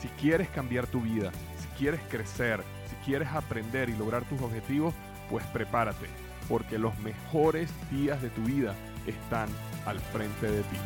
Si 0.00 0.08
quieres 0.08 0.48
cambiar 0.50 0.86
tu 0.86 1.00
vida, 1.00 1.32
si 1.58 1.66
quieres 1.78 2.00
crecer, 2.10 2.62
si 2.90 2.96
quieres 2.96 3.28
aprender 3.28 3.88
y 3.88 3.96
lograr 3.96 4.24
tus 4.24 4.40
objetivos, 4.42 4.92
pues 5.30 5.44
prepárate, 5.46 6.06
porque 6.48 6.78
los 6.78 6.98
mejores 6.98 7.70
días 7.90 8.20
de 8.20 8.28
tu 8.28 8.42
vida 8.42 8.74
están 9.06 9.48
al 9.86 9.98
frente 9.98 10.50
de 10.50 10.60
ti. 10.62 10.76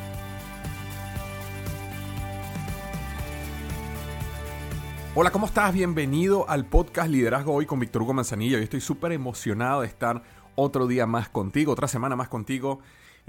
Hola, 5.16 5.32
¿cómo 5.32 5.46
estás? 5.46 5.74
Bienvenido 5.74 6.48
al 6.48 6.66
podcast 6.66 7.10
Liderazgo 7.10 7.52
Hoy 7.52 7.66
con 7.66 7.80
Víctor 7.80 8.02
Hugo 8.02 8.14
Manzanilla. 8.14 8.58
Yo 8.58 8.62
estoy 8.62 8.80
súper 8.80 9.10
emocionado 9.10 9.80
de 9.80 9.88
estar 9.88 10.22
otro 10.54 10.86
día 10.86 11.06
más 11.06 11.28
contigo, 11.28 11.72
otra 11.72 11.88
semana 11.88 12.14
más 12.14 12.28
contigo. 12.28 12.78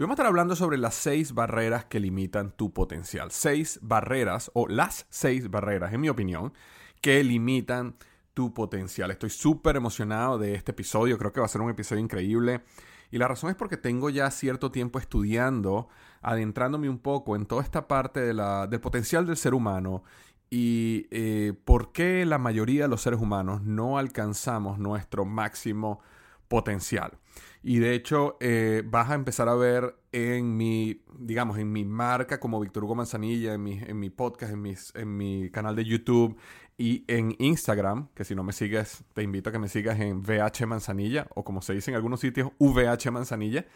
Vamos 0.02 0.14
a 0.14 0.16
estar 0.16 0.26
hablando 0.26 0.56
sobre 0.56 0.80
las 0.80 0.96
seis 0.96 1.36
barreras 1.36 1.86
que 1.86 2.00
limitan 2.00 2.50
tu 2.50 2.74
potencial. 2.74 3.30
Seis 3.30 3.78
barreras, 3.84 4.50
o 4.56 4.68
las 4.68 5.06
seis 5.12 5.52
barreras, 5.52 5.94
en 5.94 6.02
mi 6.02 6.10
opinión, 6.10 6.54
que 7.02 7.24
limitan 7.24 7.96
tu 8.34 8.52
potencial. 8.52 9.12
Estoy 9.12 9.30
súper 9.30 9.76
emocionado 9.76 10.40
de 10.40 10.56
este 10.56 10.72
episodio. 10.72 11.20
Creo 11.20 11.32
que 11.32 11.40
va 11.40 11.46
a 11.46 11.50
ser 11.50 11.62
un 11.62 11.70
episodio 11.70 12.02
increíble. 12.02 12.64
Y 13.12 13.20
la 13.20 13.28
razón 13.28 13.52
es 13.52 13.56
porque 13.56 13.78
tengo 13.78 14.10
ya 14.10 14.32
cierto 14.32 14.72
tiempo 14.72 14.98
estudiando, 14.98 15.88
adentrándome 16.24 16.90
un 16.90 16.98
poco 16.98 17.36
en 17.36 17.46
toda 17.46 17.62
esta 17.62 17.88
parte 17.88 18.22
del 18.22 18.82
potencial 18.82 19.28
del 19.28 19.38
ser 19.38 19.54
humano 19.54 20.04
y 20.50 21.06
eh, 21.12 21.54
por 21.64 21.92
qué 21.92 22.26
la 22.26 22.40
mayoría 22.40 22.84
de 22.84 22.88
los 22.88 23.04
seres 23.04 23.20
humanos 23.20 23.62
no 23.62 24.00
alcanzamos 24.00 24.80
nuestro 24.80 25.26
máximo 25.26 26.00
potencial. 26.48 27.20
Y 27.64 27.80
de 27.80 27.94
hecho, 27.94 28.38
eh, 28.40 28.82
vas 28.86 29.12
a 29.12 29.16
empezar 29.16 29.48
a 29.48 29.54
ver 29.54 29.96
en 30.12 30.58
mi, 30.58 31.04
digamos, 31.20 31.58
en 31.60 31.72
mi 31.72 31.86
marca 31.86 32.40
como 32.40 32.60
Víctor 32.60 32.84
Hugo 32.84 32.96
Manzanilla, 32.96 33.54
en 33.54 33.64
mi, 33.64 33.80
en 33.80 34.00
mi 34.00 34.10
podcast, 34.10 34.54
en, 34.54 34.62
mis, 34.62 34.92
en 34.96 35.16
mi 35.16 35.52
canal 35.52 35.76
de 35.76 35.86
YouTube 35.86 36.38
y 36.78 37.06
en 37.08 37.36
Instagram, 37.38 38.08
que 38.16 38.24
si 38.24 38.34
no 38.34 38.44
me 38.44 38.54
sigues, 38.54 39.04
te 39.14 39.22
invito 39.22 39.50
a 39.50 39.52
que 39.54 39.60
me 39.60 39.68
sigas 39.68 40.00
en 40.00 40.24
VH 40.24 40.66
Manzanilla 40.66 41.28
o 41.36 41.44
como 41.44 41.62
se 41.62 41.74
dice 41.74 41.92
en 41.92 41.96
algunos 41.96 42.20
sitios, 42.20 42.50
VH 42.58 43.12
Manzanilla. 43.12 43.68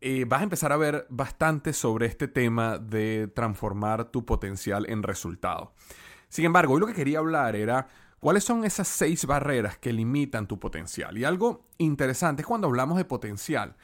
Eh, 0.00 0.24
vas 0.26 0.40
a 0.40 0.44
empezar 0.44 0.72
a 0.72 0.76
ver 0.76 1.06
bastante 1.08 1.72
sobre 1.72 2.06
este 2.06 2.26
tema 2.26 2.78
de 2.78 3.30
transformar 3.32 4.10
tu 4.10 4.24
potencial 4.26 4.84
en 4.90 5.04
resultado. 5.04 5.74
Sin 6.28 6.44
embargo, 6.44 6.74
hoy 6.74 6.80
lo 6.80 6.88
que 6.88 6.94
quería 6.94 7.18
hablar 7.18 7.54
era 7.54 7.86
cuáles 8.22 8.44
son 8.44 8.64
esas 8.64 8.86
seis 8.86 9.26
barreras 9.26 9.78
que 9.78 9.92
limitan 9.92 10.46
tu 10.46 10.60
potencial. 10.60 11.18
Y 11.18 11.24
algo 11.24 11.66
interesante 11.78 12.42
es 12.42 12.46
cuando 12.46 12.68
hablamos 12.68 12.96
de 12.96 13.04
potencial. 13.04 13.74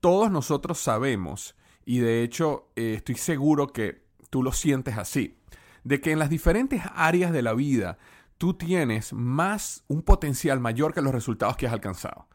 Todos 0.00 0.30
nosotros 0.30 0.78
sabemos, 0.78 1.56
y 1.86 2.00
de 2.00 2.22
hecho 2.22 2.68
eh, 2.76 2.96
estoy 2.98 3.14
seguro 3.14 3.68
que 3.68 4.02
tú 4.28 4.42
lo 4.42 4.52
sientes 4.52 4.98
así, 4.98 5.38
de 5.84 6.02
que 6.02 6.12
en 6.12 6.18
las 6.18 6.28
diferentes 6.28 6.82
áreas 6.94 7.32
de 7.32 7.40
la 7.40 7.54
vida 7.54 7.96
tú 8.36 8.52
tienes 8.52 9.14
más 9.14 9.84
un 9.88 10.02
potencial 10.02 10.60
mayor 10.60 10.92
que 10.92 11.00
los 11.00 11.14
resultados 11.14 11.56
que 11.56 11.66
has 11.66 11.72
alcanzado. 11.72 12.28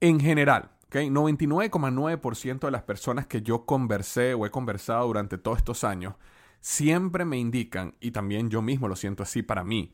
En 0.00 0.20
general, 0.20 0.70
99,9% 0.92 2.60
de 2.60 2.70
las 2.70 2.84
personas 2.84 3.26
que 3.26 3.42
yo 3.42 3.66
conversé 3.66 4.34
o 4.34 4.46
he 4.46 4.52
conversado 4.52 5.08
durante 5.08 5.36
todos 5.36 5.58
estos 5.58 5.82
años 5.82 6.14
siempre 6.60 7.24
me 7.24 7.38
indican, 7.38 7.96
y 7.98 8.12
también 8.12 8.50
yo 8.50 8.62
mismo 8.62 8.86
lo 8.86 8.94
siento 8.94 9.24
así 9.24 9.42
para 9.42 9.64
mí, 9.64 9.92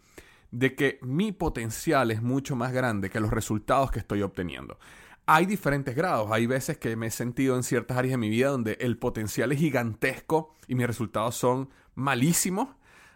de 0.53 0.77
que 0.77 0.99
mi 1.03 1.33
potencial 1.33 2.11
es 2.11 2.23
mucho 2.23 2.55
más 2.55 2.73
grande 2.73 3.11
que 3.11 3.21
los 3.21 3.31
resultados 3.31 3.91
que 3.91 3.99
estoy 3.99 4.23
obteniendo. 4.23 4.79
Hay 5.25 5.47
diferentes 5.47 5.97
grados, 5.97 6.31
hay 6.31 6.47
veces 6.47 6.79
que 6.79 6.95
me 6.95 7.07
he 7.07 7.11
sentido 7.11 7.57
en 7.57 7.63
ciertas 7.63 7.97
áreas 7.97 8.13
de 8.13 8.19
mi 8.19 8.29
vida 8.29 8.51
donde 8.51 8.77
el 8.81 8.99
potencial 8.99 9.51
es 9.53 9.59
gigantesco 9.59 10.55
y 10.69 10.75
mis 10.75 10.87
resultados 10.87 11.37
son 11.37 11.71
malísimos. 11.95 12.69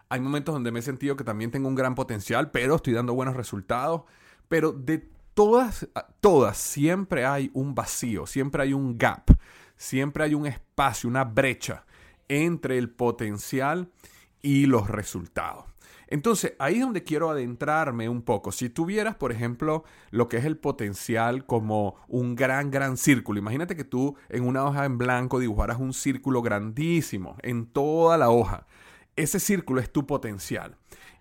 Hay 0.09 0.21
momentos 0.21 0.55
donde 0.55 0.73
me 0.73 0.79
he 0.79 0.83
sentido 0.83 1.17
que 1.17 1.25
también 1.25 1.51
tengo 1.51 1.69
un 1.69 1.75
gran 1.75 1.95
potencial, 1.95 2.51
pero 2.51 2.77
estoy 2.77 2.95
dando 2.95 3.13
buenos 3.13 3.37
resultados. 3.37 4.03
Pero 4.49 4.73
de 4.73 5.11
todas, 5.35 5.89
todas, 6.21 6.57
siempre 6.57 7.27
hay 7.27 7.51
un 7.53 7.75
vacío, 7.75 8.27
siempre 8.27 8.63
hay 8.63 8.73
un 8.73 8.97
gap, 8.97 9.25
siempre 9.77 10.25
hay 10.25 10.35
un 10.35 10.47
espacio, 10.47 11.11
una 11.11 11.25
brecha 11.25 11.85
entre 12.29 12.79
el 12.79 12.89
potencial 12.89 13.91
y 14.41 14.67
los 14.67 14.89
resultados. 14.89 15.76
Entonces, 16.09 16.55
ahí 16.59 16.77
es 16.77 16.81
donde 16.83 17.03
quiero 17.03 17.31
adentrarme 17.31 18.09
un 18.09 18.23
poco. 18.23 18.53
Si 18.53 18.71
tuvieras, 18.71 19.17
por 19.17 19.33
ejemplo, 19.33 19.85
lo 20.11 20.29
que 20.29 20.37
es 20.37 20.45
el 20.45 20.57
potencial 20.57 21.47
como 21.47 21.97
un 22.09 22.37
gran, 22.37 22.71
gran 22.71 22.97
círculo. 22.97 23.41
Imagínate 23.41 23.77
que 23.77 23.85
tú 23.85 24.17
en 24.29 24.45
una 24.45 24.65
hoja 24.65 24.85
en 24.85 24.99
blanco 24.99 25.41
dibujaras 25.41 25.81
un 25.81 25.93
círculo 25.93 26.43
grandísimo 26.43 27.37
en 27.43 27.67
toda 27.67 28.17
la 28.19 28.31
hoja. 28.31 28.67
Ese 29.17 29.41
círculo 29.41 29.81
es 29.81 29.91
tu 29.91 30.07
potencial. 30.07 30.77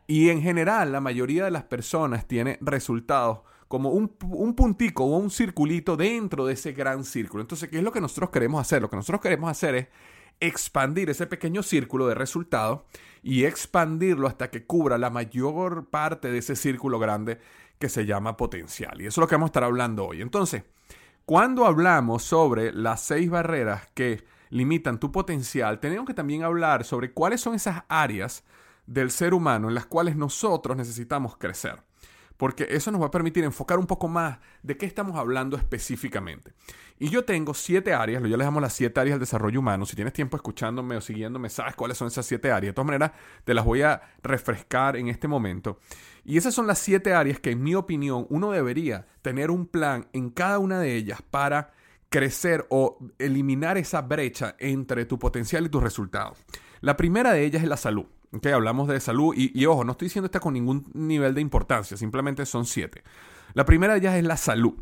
Y 0.07 0.29
en 0.29 0.41
general, 0.41 0.91
la 0.91 1.02
mayoría 1.02 1.46
de 1.46 1.52
las 1.52 1.63
personas 1.63 2.28
tiene 2.28 2.59
resultados 2.62 3.40
como 3.67 3.90
un, 3.90 4.16
un, 4.29 4.53
puntico 4.53 5.03
o 5.06 5.17
un 5.17 5.31
circulito 5.31 5.97
dentro 5.97 6.46
de 6.46 6.53
ese 6.53 6.73
gran 6.73 7.03
círculo. 7.03 7.41
Entonces, 7.41 7.69
¿qué 7.69 7.79
es 7.79 7.84
lo 7.84 7.91
que 7.91 8.02
nosotros 8.02 8.29
queremos 8.29 8.62
hacer? 8.62 8.84
Lo 8.84 8.90
que 8.90 8.96
nosotros 8.96 9.22
queremos 9.22 9.50
hacer 9.50 9.75
es 9.75 9.88
expandir 10.40 11.09
ese 11.09 11.28
pequeño 11.28 11.63
círculo 11.63 12.07
de 12.07 12.16
resultados 12.16 12.81
y 13.23 13.46
expandirlo 13.46 14.28
hasta 14.28 14.50
que 14.50 14.66
cubra 14.66 14.97
la 14.97 15.09
mayor 15.09 15.90
parte 15.90 16.31
de 16.31 16.40
ese 16.40 16.56
círculo 16.56 17.00
grande 17.00 17.40
que 17.79 17.90
se 17.90 18.06
llama 18.06 18.38
potencial. 18.38 19.01
Y 19.01 19.07
eso 19.07 19.19
es 19.19 19.23
lo 19.23 19.28
que 19.28 19.35
vamos 19.35 19.47
a 19.47 19.51
estar 19.51 19.63
hablando 19.63 20.06
hoy. 20.07 20.22
Entonces, 20.22 20.63
cuando 21.25 21.66
hablamos 21.66 22.23
sobre 22.23 22.72
las 22.72 23.01
seis 23.01 23.29
barreras 23.29 23.88
que 23.94 24.23
limitan 24.50 25.00
tu 25.00 25.12
potencial, 25.12 25.79
tenemos 25.79 26.06
que 26.06 26.13
también 26.13 26.44
hablar 26.44 26.84
sobre 26.84 27.12
cuáles 27.12 27.41
son 27.41 27.56
esas 27.56 27.84
áreas 27.88 28.44
del 28.85 29.09
ser 29.09 29.34
humano 29.34 29.69
en 29.69 29.75
las 29.75 29.88
cuales 29.88 30.16
nosotros 30.16 30.78
necesitamos 30.78 31.35
crecer 31.38 31.84
porque 32.38 32.68
eso 32.69 32.91
nos 32.91 33.01
va 33.01 33.07
a 33.07 33.12
permitir 33.12 33.44
enfocar 33.44 33.79
un 33.79 33.88
poco 33.88 34.07
más 34.07 34.40
de 34.63 34.78
qué 34.78 34.85
estamos 34.85 35.16
hablando 35.18 35.57
específicamente. 35.57 36.53
Y 36.97 37.09
yo 37.09 37.25
tengo 37.25 37.53
siete 37.53 37.94
áreas, 37.94 38.23
yo 38.23 38.38
les 38.38 38.46
llamo 38.46 38.62
las 38.62 38.73
siete 38.73 39.00
áreas 39.00 39.16
del 39.16 39.22
desarrollo 39.22 39.59
humano. 39.59 39.85
Si 39.85 39.96
tienes 39.96 40.13
tiempo 40.13 40.38
escuchándome 40.38 40.96
o 40.96 41.01
siguiéndome, 41.01 41.50
sabes 41.50 41.75
cuáles 41.75 41.97
son 41.97 42.07
esas 42.07 42.25
siete 42.25 42.51
áreas. 42.51 42.72
De 42.72 42.73
todas 42.73 42.87
maneras, 42.87 43.11
te 43.43 43.53
las 43.53 43.66
voy 43.66 43.82
a 43.82 44.02
refrescar 44.23 44.96
en 44.96 45.09
este 45.09 45.28
momento. 45.28 45.79
Y 46.23 46.37
esas 46.37 46.53
son 46.53 46.67
las 46.67 46.79
siete 46.79 47.14
áreas 47.14 47.40
que, 47.40 47.52
en 47.52 47.61
mi 47.61 47.76
opinión, 47.76 48.26
uno 48.29 48.52
debería 48.52 49.08
tener 49.22 49.52
un 49.52 49.66
plan 49.67 50.08
en 50.14 50.29
cada 50.29 50.59
una 50.59 50.79
de 50.79 50.96
ellas 50.96 51.22
para 51.22 51.73
crecer 52.09 52.66
o 52.70 52.97
eliminar 53.20 53.78
esa 53.78 54.02
brecha 54.02 54.55
entre 54.59 55.05
tu 55.05 55.20
potencial 55.20 55.66
y 55.66 55.70
tus 55.70 55.84
resultados. 55.84 56.46
La 56.79 56.96
primera 56.96 57.34
de 57.34 57.43
ellas 57.43 57.61
es 57.61 57.67
la 57.67 57.78
salud. 57.78 58.05
Okay, 58.31 58.51
hablamos 58.51 58.87
de 58.87 58.99
salud 58.99 59.33
y, 59.35 59.66
ojo, 59.66 59.83
no 59.83 59.93
estoy 59.93 60.07
diciendo 60.07 60.25
esta 60.25 60.39
con 60.39 60.53
ningún 60.53 60.89
nivel 60.93 61.33
de 61.33 61.41
importancia, 61.41 61.95
simplemente 61.95 62.45
son 62.45 62.66
siete. 62.66 63.03
La 63.53 63.66
primera 63.66 63.93
de 63.93 63.99
ellas 63.99 64.16
es 64.16 64.23
la 64.23 64.37
salud. 64.37 64.75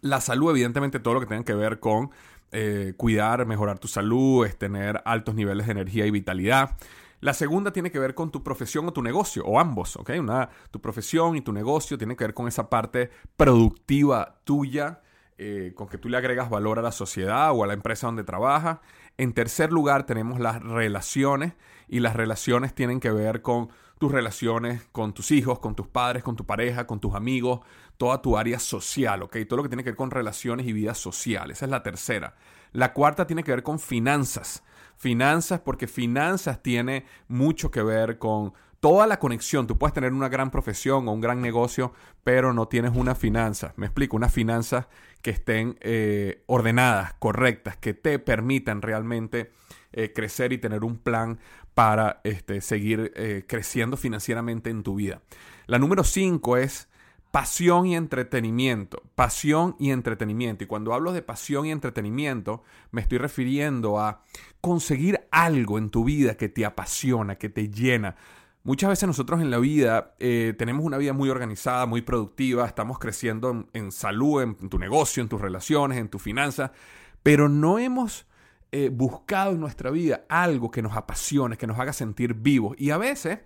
La 0.00 0.20
salud, 0.20 0.50
evidentemente, 0.50 1.00
todo 1.00 1.14
lo 1.14 1.20
que 1.20 1.26
tenga 1.26 1.44
que 1.44 1.54
ver 1.54 1.80
con 1.80 2.10
eh, 2.52 2.94
cuidar, 2.96 3.44
mejorar 3.46 3.78
tu 3.78 3.88
salud, 3.88 4.46
es 4.46 4.56
tener 4.56 5.02
altos 5.04 5.34
niveles 5.34 5.66
de 5.66 5.72
energía 5.72 6.06
y 6.06 6.10
vitalidad. 6.10 6.76
La 7.20 7.34
segunda 7.34 7.72
tiene 7.72 7.90
que 7.90 7.98
ver 7.98 8.14
con 8.14 8.30
tu 8.30 8.42
profesión 8.42 8.88
o 8.88 8.92
tu 8.92 9.02
negocio, 9.02 9.44
o 9.44 9.60
ambos, 9.60 9.96
¿ok? 9.96 10.10
Una, 10.18 10.50
tu 10.70 10.80
profesión 10.80 11.36
y 11.36 11.40
tu 11.40 11.52
negocio 11.52 11.96
tiene 11.96 12.16
que 12.16 12.24
ver 12.24 12.34
con 12.34 12.48
esa 12.48 12.68
parte 12.68 13.10
productiva 13.36 14.40
tuya, 14.44 15.02
eh, 15.38 15.72
con 15.74 15.88
que 15.88 15.98
tú 15.98 16.08
le 16.08 16.16
agregas 16.16 16.50
valor 16.50 16.78
a 16.78 16.82
la 16.82 16.92
sociedad 16.92 17.52
o 17.52 17.64
a 17.64 17.66
la 17.66 17.74
empresa 17.74 18.06
donde 18.06 18.24
trabajas. 18.24 18.78
En 19.18 19.32
tercer 19.32 19.72
lugar 19.72 20.04
tenemos 20.04 20.40
las 20.40 20.62
relaciones 20.62 21.54
y 21.92 22.00
las 22.00 22.16
relaciones 22.16 22.74
tienen 22.74 23.00
que 23.00 23.10
ver 23.10 23.42
con 23.42 23.68
tus 23.98 24.10
relaciones 24.10 24.82
con 24.92 25.12
tus 25.12 25.30
hijos, 25.30 25.58
con 25.58 25.76
tus 25.76 25.86
padres, 25.86 26.24
con 26.24 26.36
tu 26.36 26.46
pareja, 26.46 26.86
con 26.86 26.98
tus 26.98 27.14
amigos, 27.14 27.60
toda 27.98 28.22
tu 28.22 28.38
área 28.38 28.58
social, 28.58 29.22
¿ok? 29.22 29.36
Todo 29.46 29.58
lo 29.58 29.62
que 29.62 29.68
tiene 29.68 29.84
que 29.84 29.90
ver 29.90 29.96
con 29.96 30.10
relaciones 30.10 30.66
y 30.66 30.72
vida 30.72 30.94
social. 30.94 31.50
Esa 31.50 31.66
es 31.66 31.70
la 31.70 31.82
tercera. 31.82 32.34
La 32.72 32.94
cuarta 32.94 33.26
tiene 33.26 33.44
que 33.44 33.52
ver 33.52 33.62
con 33.62 33.78
finanzas. 33.78 34.64
Finanzas 34.96 35.60
porque 35.60 35.86
finanzas 35.86 36.62
tiene 36.62 37.04
mucho 37.28 37.70
que 37.70 37.82
ver 37.82 38.18
con 38.18 38.54
toda 38.80 39.06
la 39.06 39.18
conexión. 39.18 39.66
Tú 39.66 39.76
puedes 39.76 39.94
tener 39.94 40.14
una 40.14 40.30
gran 40.30 40.50
profesión 40.50 41.06
o 41.06 41.12
un 41.12 41.20
gran 41.20 41.42
negocio, 41.42 41.92
pero 42.24 42.54
no 42.54 42.66
tienes 42.68 42.96
una 42.96 43.14
finanza. 43.14 43.74
Me 43.76 43.86
explico, 43.86 44.16
unas 44.16 44.32
finanzas 44.32 44.86
que 45.20 45.30
estén 45.30 45.78
eh, 45.82 46.42
ordenadas, 46.46 47.14
correctas, 47.20 47.76
que 47.76 47.94
te 47.94 48.18
permitan 48.18 48.82
realmente 48.82 49.52
eh, 49.92 50.12
crecer 50.14 50.54
y 50.54 50.58
tener 50.58 50.84
un 50.84 50.96
plan 50.96 51.38
para 51.74 52.20
este, 52.24 52.60
seguir 52.60 53.12
eh, 53.16 53.44
creciendo 53.46 53.96
financieramente 53.96 54.70
en 54.70 54.82
tu 54.82 54.96
vida. 54.96 55.22
La 55.66 55.78
número 55.78 56.04
cinco 56.04 56.56
es 56.56 56.88
pasión 57.30 57.86
y 57.86 57.96
entretenimiento. 57.96 59.02
Pasión 59.14 59.74
y 59.78 59.90
entretenimiento. 59.90 60.64
Y 60.64 60.66
cuando 60.66 60.92
hablo 60.94 61.12
de 61.12 61.22
pasión 61.22 61.66
y 61.66 61.72
entretenimiento, 61.72 62.62
me 62.90 63.00
estoy 63.00 63.18
refiriendo 63.18 63.98
a 63.98 64.22
conseguir 64.60 65.26
algo 65.30 65.78
en 65.78 65.90
tu 65.90 66.04
vida 66.04 66.36
que 66.36 66.48
te 66.48 66.64
apasiona, 66.64 67.36
que 67.36 67.48
te 67.48 67.70
llena. 67.70 68.16
Muchas 68.64 68.90
veces 68.90 69.08
nosotros 69.08 69.40
en 69.40 69.50
la 69.50 69.58
vida 69.58 70.14
eh, 70.20 70.54
tenemos 70.56 70.84
una 70.84 70.98
vida 70.98 71.12
muy 71.12 71.30
organizada, 71.30 71.84
muy 71.86 72.02
productiva, 72.02 72.64
estamos 72.66 72.98
creciendo 73.00 73.66
en, 73.72 73.90
salud, 73.90 74.42
en, 74.42 74.68
tu 74.68 74.78
negocio, 74.78 75.20
en 75.20 75.28
tus 75.28 75.40
relaciones, 75.40 75.98
en 75.98 76.08
tus 76.08 76.22
finanzas, 76.22 76.70
pero 77.24 77.48
no 77.48 77.80
hemos 77.80 78.24
eh, 78.72 78.88
buscado 78.90 79.52
en 79.52 79.60
nuestra 79.60 79.90
vida 79.90 80.24
algo 80.30 80.70
que 80.70 80.80
nos 80.80 80.96
apasione, 80.96 81.58
que 81.58 81.66
nos 81.66 81.78
haga 81.78 81.92
sentir 81.92 82.34
vivos. 82.34 82.74
Y 82.78 82.90
a 82.90 82.96
veces 82.96 83.40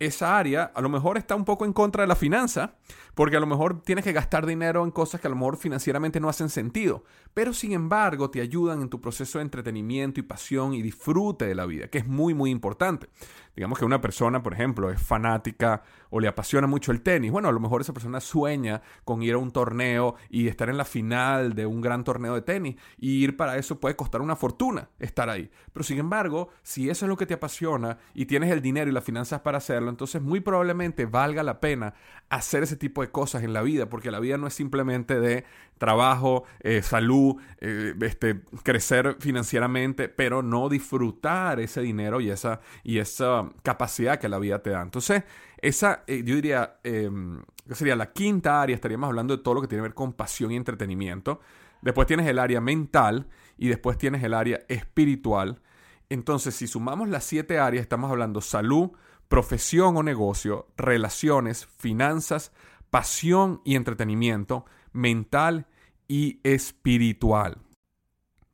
esa 0.00 0.36
área 0.36 0.64
a 0.74 0.80
lo 0.80 0.88
mejor 0.88 1.16
está 1.16 1.36
un 1.36 1.44
poco 1.44 1.64
en 1.64 1.72
contra 1.72 2.02
de 2.02 2.08
la 2.08 2.16
finanza, 2.16 2.74
porque 3.14 3.36
a 3.36 3.40
lo 3.40 3.46
mejor 3.46 3.82
tienes 3.82 4.04
que 4.04 4.12
gastar 4.12 4.46
dinero 4.46 4.84
en 4.84 4.90
cosas 4.90 5.20
que 5.20 5.28
a 5.28 5.30
lo 5.30 5.36
mejor 5.36 5.56
financieramente 5.56 6.18
no 6.18 6.28
hacen 6.28 6.48
sentido, 6.48 7.04
pero 7.32 7.52
sin 7.52 7.72
embargo 7.72 8.30
te 8.30 8.40
ayudan 8.40 8.82
en 8.82 8.88
tu 8.88 9.00
proceso 9.00 9.38
de 9.38 9.42
entretenimiento 9.42 10.18
y 10.18 10.24
pasión 10.24 10.74
y 10.74 10.82
disfrute 10.82 11.46
de 11.46 11.54
la 11.54 11.66
vida, 11.66 11.88
que 11.88 11.98
es 11.98 12.06
muy 12.06 12.34
muy 12.34 12.50
importante. 12.50 13.08
Digamos 13.56 13.78
que 13.78 13.84
una 13.84 14.00
persona, 14.00 14.42
por 14.42 14.52
ejemplo, 14.52 14.90
es 14.90 15.00
fanática 15.00 15.82
o 16.10 16.20
le 16.20 16.28
apasiona 16.28 16.66
mucho 16.66 16.92
el 16.92 17.02
tenis. 17.02 17.30
Bueno, 17.30 17.48
a 17.48 17.52
lo 17.52 17.60
mejor 17.60 17.80
esa 17.80 17.92
persona 17.92 18.20
sueña 18.20 18.82
con 19.04 19.22
ir 19.22 19.34
a 19.34 19.38
un 19.38 19.52
torneo 19.52 20.16
y 20.28 20.48
estar 20.48 20.68
en 20.68 20.76
la 20.76 20.84
final 20.84 21.54
de 21.54 21.66
un 21.66 21.80
gran 21.80 22.04
torneo 22.04 22.34
de 22.34 22.42
tenis. 22.42 22.76
Y 22.98 23.22
ir 23.22 23.36
para 23.36 23.56
eso 23.56 23.80
puede 23.80 23.96
costar 23.96 24.20
una 24.20 24.36
fortuna 24.36 24.90
estar 24.98 25.28
ahí. 25.28 25.50
Pero 25.72 25.84
sin 25.84 25.98
embargo, 25.98 26.50
si 26.62 26.90
eso 26.90 27.04
es 27.04 27.08
lo 27.08 27.16
que 27.16 27.26
te 27.26 27.34
apasiona 27.34 27.98
y 28.14 28.26
tienes 28.26 28.50
el 28.50 28.62
dinero 28.62 28.90
y 28.90 28.92
las 28.92 29.04
finanzas 29.04 29.40
para 29.40 29.58
hacerlo, 29.58 29.90
entonces 29.90 30.22
muy 30.22 30.40
probablemente 30.40 31.06
valga 31.06 31.42
la 31.42 31.60
pena 31.60 31.94
hacer 32.28 32.62
ese 32.62 32.76
tipo 32.76 33.02
de 33.02 33.10
cosas 33.10 33.42
en 33.42 33.52
la 33.52 33.62
vida, 33.62 33.88
porque 33.88 34.10
la 34.10 34.20
vida 34.20 34.38
no 34.38 34.46
es 34.46 34.54
simplemente 34.54 35.20
de 35.20 35.44
trabajo, 35.78 36.44
eh, 36.60 36.82
salud, 36.82 37.36
eh, 37.60 37.94
este, 38.00 38.40
crecer 38.62 39.16
financieramente, 39.20 40.08
pero 40.08 40.42
no 40.42 40.68
disfrutar 40.68 41.60
ese 41.60 41.80
dinero 41.80 42.20
y 42.20 42.30
esa, 42.30 42.60
y 42.82 42.98
esa 42.98 43.43
capacidad 43.62 44.18
que 44.18 44.28
la 44.28 44.38
vida 44.38 44.62
te 44.62 44.70
da. 44.70 44.82
Entonces, 44.82 45.24
esa, 45.58 46.04
eh, 46.06 46.22
yo 46.24 46.34
diría, 46.34 46.78
em, 46.84 47.42
sería 47.70 47.96
la 47.96 48.12
quinta 48.12 48.60
área, 48.62 48.74
estaríamos 48.74 49.08
hablando 49.08 49.36
de 49.36 49.42
todo 49.42 49.54
lo 49.54 49.60
que 49.60 49.68
tiene 49.68 49.82
que 49.82 49.88
ver 49.88 49.94
con 49.94 50.12
pasión 50.12 50.52
y 50.52 50.56
entretenimiento. 50.56 51.40
Después 51.82 52.06
tienes 52.06 52.26
el 52.26 52.38
área 52.38 52.60
mental 52.60 53.28
y 53.58 53.68
después 53.68 53.98
tienes 53.98 54.22
el 54.22 54.34
área 54.34 54.60
espiritual. 54.68 55.60
Entonces, 56.08 56.54
si 56.54 56.66
sumamos 56.66 57.08
las 57.08 57.24
siete 57.24 57.58
áreas, 57.58 57.82
estamos 57.82 58.10
hablando 58.10 58.40
salud, 58.40 58.90
profesión 59.28 59.96
o 59.96 60.02
negocio, 60.02 60.68
relaciones, 60.76 61.66
finanzas, 61.66 62.52
pasión 62.90 63.60
y 63.64 63.76
entretenimiento, 63.76 64.66
mental 64.92 65.66
y 66.06 66.40
espiritual. 66.44 67.58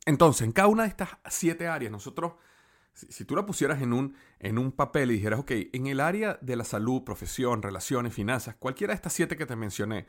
Entonces, 0.07 0.43
en 0.43 0.53
cada 0.53 0.69
una 0.69 0.85
de 0.85 0.89
estas 0.89 1.11
siete 1.29 1.69
áreas, 1.69 1.93
nosotros, 1.93 2.33
si, 3.09 3.25
tú 3.25 3.37
la 3.37 3.47
pusieras 3.47 3.83
en 3.83 3.93
un, 3.93 4.15
en 4.39 4.59
un 4.59 4.73
papel 4.73 5.11
y 5.11 5.15
dijeras, 5.15 5.41
ok, 5.41 5.53
en 5.73 5.87
el 5.87 6.01
área 6.01 6.39
de 6.41 6.57
la 6.57 6.65
salud, 6.65 7.03
profesión, 7.05 7.63
relaciones, 7.63 8.15
finanzas, 8.15 8.57
cualquiera 8.57 8.93
de 8.93 8.97
estas 8.97 9.13
siete 9.13 9.37
que 9.37 9.47
te 9.47 9.57
mencioné, 9.57 10.07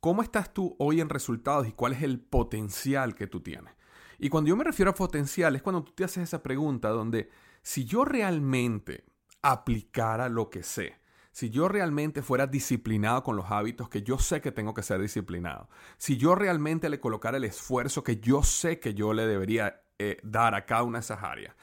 ¿cómo 0.00 0.22
estás 0.22 0.52
tú 0.52 0.76
hoy 0.78 1.00
en 1.00 1.08
resultados 1.08 1.66
y 1.68 1.72
cuál 1.72 1.92
es 1.92 2.02
el 2.02 2.20
potencial 2.20 3.14
que 3.14 3.26
tú 3.26 3.40
tienes? 3.40 3.74
Y 4.18 4.28
cuando 4.28 4.48
yo 4.48 4.56
me 4.56 4.64
refiero 4.64 4.90
a 4.90 4.94
potencial, 4.94 5.56
es 5.56 5.62
cuando 5.62 5.82
tú 5.82 5.92
te 5.92 6.04
haces 6.04 6.24
esa 6.24 6.42
pregunta 6.42 6.90
donde 6.90 7.30
si 7.62 7.84
yo 7.84 8.04
realmente 8.04 9.04
aplicara 9.42 10.28
lo 10.28 10.48
que 10.48 10.62
sé, 10.62 10.96
si 11.32 11.50
yo 11.50 11.66
realmente 11.66 12.22
fuera 12.22 12.46
disciplinado 12.46 13.22
con 13.22 13.36
los 13.36 13.50
hábitos 13.50 13.88
que 13.88 14.02
yo 14.02 14.18
sé 14.18 14.40
que 14.40 14.52
tengo 14.52 14.74
que 14.74 14.82
ser 14.82 15.00
disciplinado, 15.00 15.68
si 15.96 16.18
yo 16.18 16.34
realmente 16.34 16.88
le 16.88 17.00
colocara 17.00 17.38
el 17.38 17.44
esfuerzo 17.44 18.04
que 18.04 18.18
yo 18.20 18.42
sé 18.42 18.78
que 18.78 18.94
yo 18.94 19.14
le 19.14 19.26
debería 19.26 19.82
eh, 19.98 20.18
dar 20.22 20.54
a 20.54 20.66
cada 20.66 20.82
una 20.82 20.98
de 20.98 21.04
esas 21.04 21.22
áreas, 21.22 21.56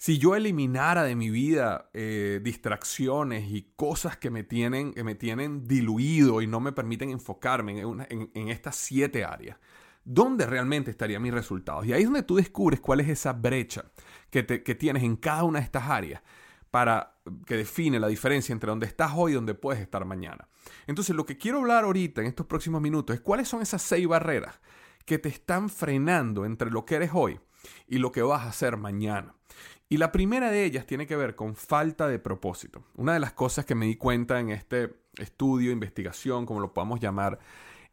si 0.00 0.16
yo 0.16 0.34
eliminara 0.34 1.02
de 1.02 1.14
mi 1.14 1.28
vida 1.28 1.90
eh, 1.92 2.40
distracciones 2.42 3.50
y 3.50 3.74
cosas 3.76 4.16
que 4.16 4.30
me, 4.30 4.42
tienen, 4.42 4.94
que 4.94 5.04
me 5.04 5.14
tienen 5.14 5.68
diluido 5.68 6.40
y 6.40 6.46
no 6.46 6.58
me 6.58 6.72
permiten 6.72 7.10
enfocarme 7.10 7.82
en, 7.82 8.48
estas 8.48 8.76
siete 8.76 9.26
áreas, 9.26 9.58
¿dónde 10.02 10.46
realmente 10.46 10.90
estarían 10.90 11.20
mis 11.20 11.34
resultados? 11.34 11.84
Y 11.84 11.92
ahí 11.92 12.00
es 12.00 12.06
donde 12.06 12.22
tú 12.22 12.36
descubres 12.36 12.80
cuál 12.80 13.00
es 13.00 13.10
esa 13.10 13.34
brecha 13.34 13.92
que, 14.30 14.46
que 14.46 14.74
tienes 14.74 15.02
en 15.02 15.16
cada 15.16 15.44
una 15.44 15.58
de 15.58 15.66
estas 15.66 15.86
áreas 15.86 16.22
para 16.70 17.18
que 17.44 17.58
define 17.58 18.00
la 18.00 18.08
diferencia 18.08 18.54
entre 18.54 18.70
donde 18.70 18.86
estás 18.86 19.12
hoy 19.14 19.32
y 19.32 19.34
donde 19.34 19.52
puedes 19.52 19.82
estar 19.82 20.06
mañana. 20.06 20.48
Entonces, 20.86 21.14
lo 21.14 21.26
que 21.26 21.36
quiero 21.36 21.58
hablar 21.58 21.84
ahorita 21.84 22.22
en 22.22 22.28
estos 22.28 22.46
próximos 22.46 22.80
minutos 22.80 23.16
es 23.16 23.20
cuáles 23.20 23.48
son 23.48 23.60
esas 23.60 23.82
seis 23.82 24.08
barreras 24.08 24.62
que 25.04 25.18
te 25.18 25.28
están 25.28 25.68
frenando 25.68 26.46
entre 26.46 26.70
lo 26.70 26.86
que 26.86 26.94
eres 26.94 27.10
hoy 27.12 27.38
y 27.86 27.98
lo 27.98 28.12
que 28.12 28.22
vas 28.22 28.46
a 28.46 28.48
hacer 28.48 28.78
mañana. 28.78 29.34
Y 29.90 29.98
la 29.98 30.12
primera 30.12 30.50
de 30.50 30.64
ellas 30.64 30.86
tiene 30.86 31.06
que 31.06 31.16
ver 31.16 31.36
con 31.36 31.54
falta 31.54 32.08
de 32.08 32.18
propósito. 32.18 32.82
Una 32.94 33.12
de 33.12 33.20
las 33.20 33.34
cosas 33.34 33.66
que 33.66 33.74
me 33.74 33.84
di 33.84 33.96
cuenta 33.96 34.40
en 34.40 34.48
este 34.48 34.94
estudio, 35.18 35.70
investigación, 35.70 36.46
como 36.46 36.60
lo 36.60 36.72
podamos 36.72 37.00
llamar, 37.00 37.38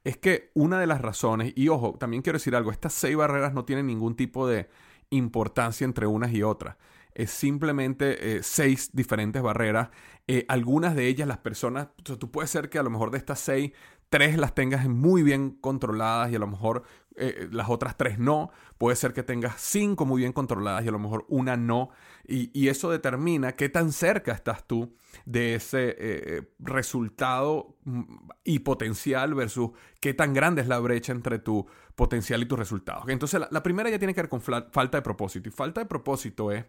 es 0.06 0.16
que 0.16 0.52
una 0.54 0.80
de 0.80 0.88
las 0.88 1.02
razones, 1.02 1.52
y 1.56 1.68
ojo, 1.68 1.98
también 2.00 2.22
quiero 2.22 2.38
decir 2.38 2.56
algo, 2.56 2.72
estas 2.72 2.94
seis 2.94 3.18
barreras 3.18 3.54
no 3.54 3.66
tienen 3.66 3.88
ningún 3.88 4.16
tipo 4.16 4.48
de 4.48 4.70
importancia 5.10 5.84
entre 5.84 6.08
unas 6.08 6.32
y 6.32 6.44
otras 6.44 6.78
es 7.18 7.32
simplemente 7.32 8.38
eh, 8.38 8.44
seis 8.44 8.92
diferentes 8.94 9.42
barreras. 9.42 9.90
Eh, 10.28 10.46
algunas 10.48 10.96
de 10.96 11.08
ellas 11.08 11.28
las 11.28 11.40
personas, 11.40 11.88
tú 12.04 12.30
puedes 12.30 12.52
ser 12.52 12.70
que 12.70 12.78
a 12.78 12.84
lo 12.84 12.92
mejor 12.92 13.10
de 13.10 13.18
estas 13.18 13.40
seis, 13.40 13.72
tres 14.10 14.38
las 14.38 14.54
tengas 14.54 14.88
muy 14.88 15.24
bien 15.24 15.58
controladas 15.60 16.32
y 16.32 16.36
a 16.36 16.40
lo 16.40 16.46
mejor 16.46 16.84
eh, 17.18 17.50
las 17.52 17.70
otras 17.70 17.98
tres 17.98 18.20
no. 18.20 18.52
Puede 18.78 18.96
ser 18.96 19.14
que 19.14 19.24
tengas 19.24 19.60
cinco 19.60 20.06
muy 20.06 20.22
bien 20.22 20.34
controladas 20.34 20.86
y 20.86 20.88
a 20.88 20.92
lo 20.92 21.00
mejor 21.00 21.26
una 21.30 21.58
no. 21.58 21.90
Y, 22.28 22.68
eso 22.68 22.92
determina 22.92 23.54
qué 23.54 23.70
tan 23.70 23.92
cerca 23.92 24.34
estás 24.34 24.68
tú 24.68 24.94
de 25.26 25.56
ese 25.56 26.48
resultado 26.60 27.78
mm, 27.86 28.02
y 28.44 28.60
potencial 28.60 29.34
versus 29.34 29.72
qué 30.02 30.14
tan 30.14 30.34
grande 30.34 30.62
es 30.62 30.68
la 30.68 30.80
brecha 30.80 31.14
entre 31.14 31.40
tu 31.40 31.66
potencial 31.96 32.42
y 32.42 32.46
tus 32.46 32.60
resultados. 32.60 33.06
Entonces 33.08 33.40
la, 33.40 33.48
la 33.50 33.64
primera 33.64 33.90
ya 33.90 33.98
tiene 33.98 34.14
que 34.14 34.22
ver 34.22 34.30
con 34.30 34.42
falta 34.42 34.98
de 34.98 35.02
propósito. 35.02 35.48
Y 35.48 35.52
falta 35.52 35.82
de 35.82 35.88
propósito 35.88 36.52
es 36.52 36.66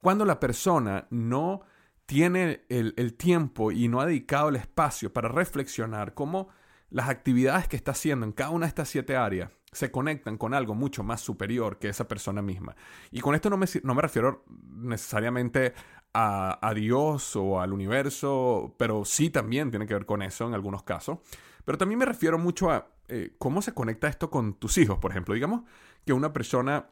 cuando 0.00 0.24
la 0.24 0.38
persona 0.38 1.06
no 1.10 1.62
tiene 2.06 2.64
el, 2.68 3.14
tiempo 3.14 3.72
y 3.72 3.88
no 3.88 4.00
ha 4.00 4.06
dedicado 4.06 4.48
el 4.48 4.56
espacio 4.56 5.12
para 5.12 5.28
reflexionar 5.28 6.14
cómo 6.14 6.48
las 6.90 7.08
actividades 7.08 7.66
que 7.66 7.76
está 7.76 7.90
haciendo 7.90 8.24
en 8.24 8.32
cada 8.32 8.50
una 8.50 8.66
de 8.66 8.68
estas 8.68 8.88
siete 8.88 9.16
áreas 9.16 9.50
se 9.76 9.90
conectan 9.90 10.38
con 10.38 10.54
algo 10.54 10.74
mucho 10.74 11.02
más 11.02 11.20
superior 11.20 11.78
que 11.78 11.88
esa 11.88 12.08
persona 12.08 12.40
misma. 12.40 12.74
Y 13.10 13.20
con 13.20 13.34
esto 13.34 13.50
no 13.50 13.56
me, 13.56 13.66
no 13.82 13.94
me 13.94 14.02
refiero 14.02 14.44
necesariamente 14.74 15.74
a, 16.14 16.72
Dios 16.74 17.36
o 17.36 17.60
al 17.60 17.74
universo, 17.74 18.74
pero 18.78 19.04
sí 19.04 19.28
también 19.28 19.70
tiene 19.70 19.86
que 19.86 19.92
ver 19.92 20.06
con 20.06 20.22
eso 20.22 20.46
en 20.46 20.54
algunos 20.54 20.82
casos. 20.82 21.18
Pero 21.64 21.76
también 21.76 21.98
me 21.98 22.06
refiero 22.06 22.38
mucho 22.38 22.70
a 22.70 22.88
eh, 23.08 23.34
cómo 23.38 23.60
se 23.60 23.74
conecta 23.74 24.08
esto 24.08 24.30
con 24.30 24.54
tus 24.54 24.78
hijos, 24.78 24.98
por 24.98 25.10
ejemplo. 25.10 25.34
Digamos 25.34 25.64
que 26.06 26.14
una 26.14 26.32
persona 26.32 26.88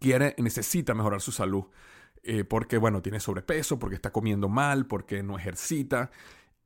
quiere, 0.00 0.34
necesita 0.38 0.94
mejorar 0.94 1.20
su 1.20 1.30
salud. 1.30 1.64
Eh, 2.24 2.42
porque, 2.42 2.78
bueno, 2.78 3.02
tiene 3.02 3.20
sobrepeso, 3.20 3.78
porque 3.78 3.96
está 3.96 4.10
comiendo 4.10 4.48
mal, 4.48 4.86
porque 4.86 5.22
no 5.22 5.38
ejercita 5.38 6.10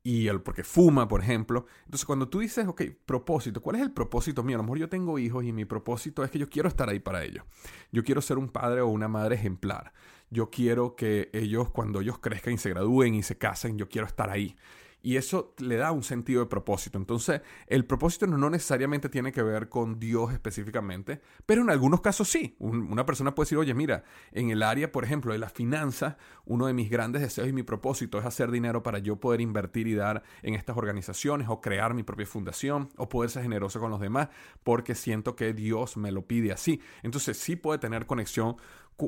y 0.09 0.27
el, 0.27 0.41
porque 0.41 0.63
fuma, 0.63 1.07
por 1.07 1.21
ejemplo. 1.21 1.67
Entonces, 1.85 2.03
cuando 2.05 2.27
tú 2.27 2.39
dices, 2.39 2.67
ok, 2.67 2.81
propósito, 3.05 3.61
¿cuál 3.61 3.75
es 3.75 3.83
el 3.83 3.91
propósito 3.91 4.41
mío? 4.41 4.55
A 4.55 4.57
lo 4.57 4.63
mejor 4.63 4.79
yo 4.79 4.89
tengo 4.89 5.19
hijos 5.19 5.45
y 5.45 5.51
mi 5.51 5.65
propósito 5.65 6.23
es 6.23 6.31
que 6.31 6.39
yo 6.39 6.49
quiero 6.49 6.67
estar 6.67 6.89
ahí 6.89 6.99
para 6.99 7.23
ellos. 7.23 7.45
Yo 7.91 8.03
quiero 8.03 8.19
ser 8.19 8.39
un 8.39 8.49
padre 8.49 8.81
o 8.81 8.87
una 8.87 9.07
madre 9.07 9.35
ejemplar. 9.35 9.93
Yo 10.31 10.49
quiero 10.49 10.95
que 10.95 11.29
ellos, 11.31 11.69
cuando 11.69 12.01
ellos 12.01 12.17
crezcan 12.17 12.55
y 12.55 12.57
se 12.57 12.71
gradúen 12.71 13.13
y 13.13 13.21
se 13.21 13.37
casen, 13.37 13.77
yo 13.77 13.87
quiero 13.87 14.07
estar 14.07 14.31
ahí. 14.31 14.55
Y 15.01 15.15
eso 15.15 15.53
le 15.59 15.77
da 15.77 15.91
un 15.91 16.03
sentido 16.03 16.41
de 16.41 16.47
propósito. 16.47 16.97
Entonces, 16.97 17.41
el 17.67 17.85
propósito 17.85 18.27
no 18.27 18.49
necesariamente 18.49 19.07
tiene 19.07 19.31
que 19.31 19.41
ver 19.41 19.69
con 19.69 19.99
Dios 19.99 20.33
específicamente, 20.33 21.21
pero 21.45 21.61
en 21.61 21.69
algunos 21.69 22.01
casos 22.01 22.27
sí. 22.27 22.55
una 22.59 23.05
persona 23.05 23.33
puede 23.33 23.45
decir, 23.45 23.57
oye, 23.57 23.73
mira, 23.73 24.03
en 24.31 24.49
el 24.49 24.61
área, 24.61 24.91
por 24.91 25.05
ejemplo, 25.05 25.31
de 25.31 25.39
las 25.39 25.53
finanzas, 25.53 26.17
uno 26.45 26.67
de 26.67 26.73
mis 26.73 26.89
grandes 26.89 27.21
deseos 27.21 27.47
y 27.47 27.53
mi 27.53 27.63
propósito 27.63 28.19
es 28.19 28.25
hacer 28.25 28.51
dinero 28.51 28.83
para 28.83 28.99
yo 28.99 29.17
poder 29.17 29.39
invertir 29.39 29.87
y 29.87 29.95
dar 29.95 30.23
en 30.41 30.53
estas 30.53 30.75
organizaciones 30.75 31.47
o 31.49 31.61
crear 31.61 31.93
mi 31.93 32.03
propia 32.03 32.25
fundación 32.25 32.89
o 32.97 33.07
poder 33.07 33.29
ser 33.29 33.43
generoso 33.43 33.79
con 33.79 33.91
los 33.91 34.01
demás 34.01 34.29
porque 34.63 34.95
siento 34.95 35.35
que 35.35 35.53
Dios 35.53 35.95
me 35.95 36.11
lo 36.11 36.27
pide 36.27 36.51
así. 36.51 36.81
Entonces, 37.03 37.37
sí 37.37 37.55
puede 37.55 37.79
tener 37.79 38.05
conexión 38.05 38.57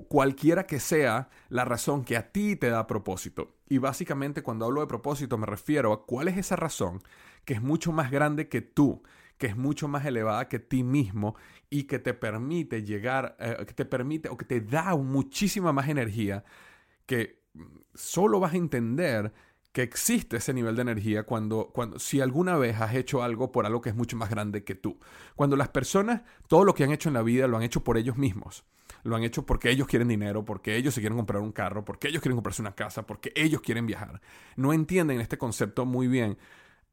cualquiera 0.08 0.66
que 0.66 0.80
sea 0.80 1.30
la 1.50 1.66
razón 1.66 2.06
que 2.06 2.16
a 2.16 2.32
ti 2.32 2.56
te 2.56 2.70
da 2.70 2.88
propósito. 2.88 3.54
Y 3.72 3.78
básicamente 3.78 4.44
cuando 4.44 4.66
hablo 4.66 4.82
de 4.82 4.88
propósito 4.88 5.38
me 5.38 5.46
refiero 5.46 5.94
a 5.94 6.06
cuál 6.06 6.28
es 6.28 6.36
esa 6.36 6.58
razón 6.58 7.02
que 7.46 7.54
es 7.54 7.62
mucho 7.62 7.94
más 7.94 8.12
grande 8.12 8.50
que 8.50 8.60
tú, 8.60 9.02
que 9.38 9.48
es 9.48 9.56
mucho 9.56 9.88
más 9.88 10.06
elevada 10.06 10.50
que 10.50 10.60
ti 10.60 10.84
mismo 10.84 11.38
y 11.70 11.84
que 11.84 11.98
te 11.98 12.14
permite 12.14 12.84
llegar, 12.84 13.38
eh, 13.40 13.64
que 13.66 13.74
te 13.74 13.86
permite 13.86 14.28
o 14.28 14.36
que 14.36 14.44
te 14.44 14.60
da 14.60 14.94
muchísima 14.98 15.72
más 15.72 15.88
energía 15.88 16.44
que 17.06 17.46
solo 17.96 18.42
vas 18.42 18.56
a 18.56 18.58
entender 18.58 19.32
que 19.72 19.84
existe 19.84 20.36
ese 20.36 20.54
nivel 20.54 20.76
de 20.76 20.82
energía 20.82 21.24
cuando, 21.24 21.72
cuando, 21.74 21.98
si 21.98 22.20
alguna 22.20 22.58
vez 22.58 22.76
has 22.82 22.94
hecho 22.94 23.24
algo 23.24 23.54
por 23.54 23.66
algo 23.66 23.80
que 23.80 23.92
es 23.92 23.96
mucho 23.96 24.18
más 24.18 24.30
grande 24.30 24.66
que 24.66 24.76
tú. 24.76 25.00
Cuando 25.38 25.56
las 25.56 25.70
personas, 25.70 26.24
todo 26.50 26.66
lo 26.66 26.74
que 26.74 26.84
han 26.84 26.92
hecho 26.92 27.08
en 27.08 27.14
la 27.14 27.22
vida 27.22 27.48
lo 27.48 27.56
han 27.56 27.64
hecho 27.64 27.86
por 27.86 27.98
ellos 27.98 28.18
mismos. 28.18 28.66
Lo 29.04 29.16
han 29.16 29.24
hecho 29.24 29.46
porque 29.46 29.70
ellos 29.70 29.88
quieren 29.88 30.08
dinero, 30.08 30.46
porque 30.46 30.76
ellos 30.76 30.94
se 30.94 31.02
quieren 31.02 31.18
comprar 31.18 31.42
un 31.42 31.52
carro, 31.52 31.84
porque 31.86 32.08
ellos 32.08 32.22
quieren 32.22 32.36
comprarse 32.36 32.62
una 32.62 32.76
casa, 32.76 33.06
porque 33.06 33.32
ellos 33.36 33.62
quieren 33.62 33.86
viajar. 33.86 34.22
No 34.56 34.74
entienden 34.74 35.22
este 35.22 35.38
concepto 35.38 35.86
muy 35.86 36.08
bien 36.08 36.38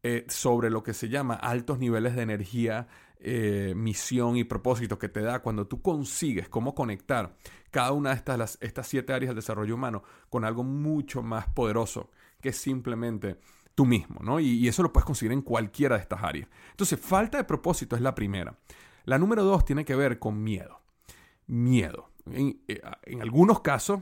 eh, 0.02 0.24
sobre 0.28 0.70
lo 0.70 0.82
que 0.82 0.94
se 0.94 1.08
llama 1.08 1.34
altos 1.34 1.78
niveles 1.78 2.14
de 2.14 2.22
energía, 2.22 2.86
eh, 3.20 3.72
misión 3.76 4.36
y 4.36 4.44
propósito 4.44 4.98
que 4.98 5.08
te 5.08 5.20
da 5.20 5.40
cuando 5.40 5.66
tú 5.66 5.82
consigues 5.82 6.48
cómo 6.48 6.74
conectar 6.74 7.34
cada 7.70 7.92
una 7.92 8.10
de 8.10 8.16
estas, 8.16 8.58
estas 8.60 8.86
siete 8.86 9.12
áreas 9.12 9.30
del 9.30 9.36
desarrollo 9.36 9.74
humano 9.74 10.04
con 10.28 10.44
algo 10.44 10.62
mucho 10.62 11.22
más 11.22 11.48
poderoso 11.48 12.10
que 12.40 12.52
simplemente 12.52 13.38
tú 13.74 13.86
mismo, 13.86 14.20
¿no? 14.22 14.40
Y, 14.40 14.66
eso 14.66 14.82
lo 14.82 14.92
puedes 14.92 15.04
conseguir 15.04 15.32
en 15.32 15.42
cualquiera 15.42 15.96
de 15.96 16.02
estas 16.02 16.22
áreas. 16.22 16.48
Entonces, 16.70 16.98
falta 16.98 17.38
de 17.38 17.44
propósito 17.44 17.94
es 17.94 18.02
la 18.02 18.14
primera. 18.14 18.56
La 19.04 19.18
número 19.18 19.44
dos 19.44 19.64
tiene 19.64 19.84
que 19.84 19.94
ver 19.94 20.18
con 20.18 20.42
miedo. 20.42 20.80
Miedo. 21.48 22.10
En, 22.26 22.60
eh, 22.68 22.80
en 23.02 23.20
algunos 23.20 23.60
casos, 23.60 24.00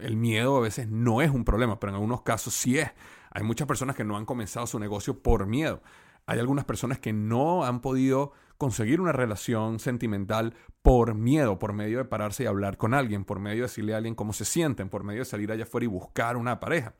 el 0.00 0.16
miedo 0.16 0.56
a 0.58 0.60
veces 0.60 0.88
no 0.88 1.22
es 1.22 1.30
un 1.30 1.44
problema, 1.44 1.80
pero 1.80 1.90
en 1.90 1.94
algunos 1.94 2.22
casos 2.22 2.52
sí 2.52 2.78
es. 2.78 2.90
Hay 3.30 3.42
muchas 3.42 3.66
personas 3.66 3.96
que 3.96 4.04
no 4.04 4.16
han 4.16 4.26
comenzado 4.26 4.66
su 4.66 4.78
negocio 4.78 5.22
por 5.22 5.46
miedo. 5.46 5.82
Hay 6.26 6.38
algunas 6.38 6.64
personas 6.64 6.98
que 6.98 7.12
no 7.12 7.64
han 7.64 7.80
podido 7.80 8.32
conseguir 8.58 9.00
una 9.00 9.12
relación 9.12 9.78
sentimental 9.78 10.54
por 10.82 11.14
miedo, 11.14 11.58
por 11.58 11.72
medio 11.72 11.98
de 11.98 12.04
pararse 12.04 12.44
y 12.44 12.46
hablar 12.46 12.76
con 12.76 12.94
alguien, 12.94 13.24
por 13.24 13.40
medio 13.40 13.62
de 13.62 13.68
decirle 13.68 13.94
a 13.94 13.98
alguien 13.98 14.14
cómo 14.14 14.32
se 14.32 14.44
sienten, 14.44 14.88
por 14.88 15.04
medio 15.04 15.20
de 15.20 15.26
salir 15.26 15.50
allá 15.50 15.64
afuera 15.64 15.84
y 15.84 15.88
buscar 15.88 16.36
una 16.36 16.60
pareja. 16.60 16.94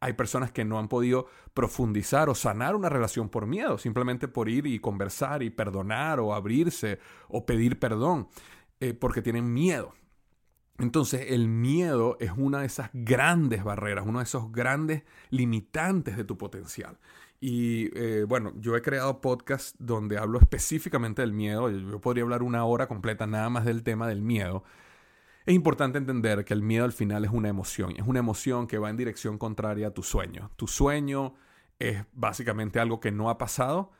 Hay 0.00 0.14
personas 0.14 0.50
que 0.52 0.64
no 0.64 0.78
han 0.78 0.88
podido 0.88 1.26
profundizar 1.54 2.28
o 2.28 2.34
sanar 2.34 2.74
una 2.74 2.88
relación 2.88 3.28
por 3.28 3.46
miedo, 3.46 3.78
simplemente 3.78 4.28
por 4.28 4.48
ir 4.48 4.66
y 4.66 4.78
conversar 4.78 5.42
y 5.42 5.50
perdonar 5.50 6.20
o 6.20 6.34
abrirse 6.34 6.98
o 7.28 7.46
pedir 7.46 7.78
perdón, 7.78 8.28
eh, 8.80 8.94
porque 8.94 9.22
tienen 9.22 9.52
miedo. 9.52 9.94
Entonces 10.78 11.26
el 11.28 11.48
miedo 11.48 12.16
es 12.18 12.32
una 12.36 12.60
de 12.60 12.66
esas 12.66 12.90
grandes 12.92 13.62
barreras, 13.62 14.04
uno 14.06 14.18
de 14.18 14.24
esos 14.24 14.50
grandes 14.50 15.04
limitantes 15.30 16.16
de 16.16 16.24
tu 16.24 16.36
potencial. 16.36 16.98
Y 17.40 17.90
eh, 17.98 18.24
bueno, 18.26 18.52
yo 18.56 18.74
he 18.76 18.82
creado 18.82 19.20
podcasts 19.20 19.76
donde 19.78 20.18
hablo 20.18 20.38
específicamente 20.38 21.22
del 21.22 21.32
miedo. 21.32 21.70
Yo 21.70 22.00
podría 22.00 22.24
hablar 22.24 22.42
una 22.42 22.64
hora 22.64 22.88
completa 22.88 23.26
nada 23.26 23.50
más 23.50 23.64
del 23.64 23.82
tema 23.82 24.08
del 24.08 24.22
miedo. 24.22 24.64
Es 25.46 25.54
importante 25.54 25.98
entender 25.98 26.44
que 26.44 26.54
el 26.54 26.62
miedo 26.62 26.84
al 26.84 26.92
final 26.92 27.24
es 27.24 27.30
una 27.30 27.50
emoción, 27.50 27.94
es 27.96 28.06
una 28.06 28.20
emoción 28.20 28.66
que 28.66 28.78
va 28.78 28.88
en 28.88 28.96
dirección 28.96 29.36
contraria 29.36 29.88
a 29.88 29.90
tu 29.90 30.02
sueño. 30.02 30.50
Tu 30.56 30.66
sueño 30.66 31.34
es 31.78 32.04
básicamente 32.14 32.80
algo 32.80 32.98
que 32.98 33.12
no 33.12 33.28
ha 33.28 33.36
pasado 33.36 33.92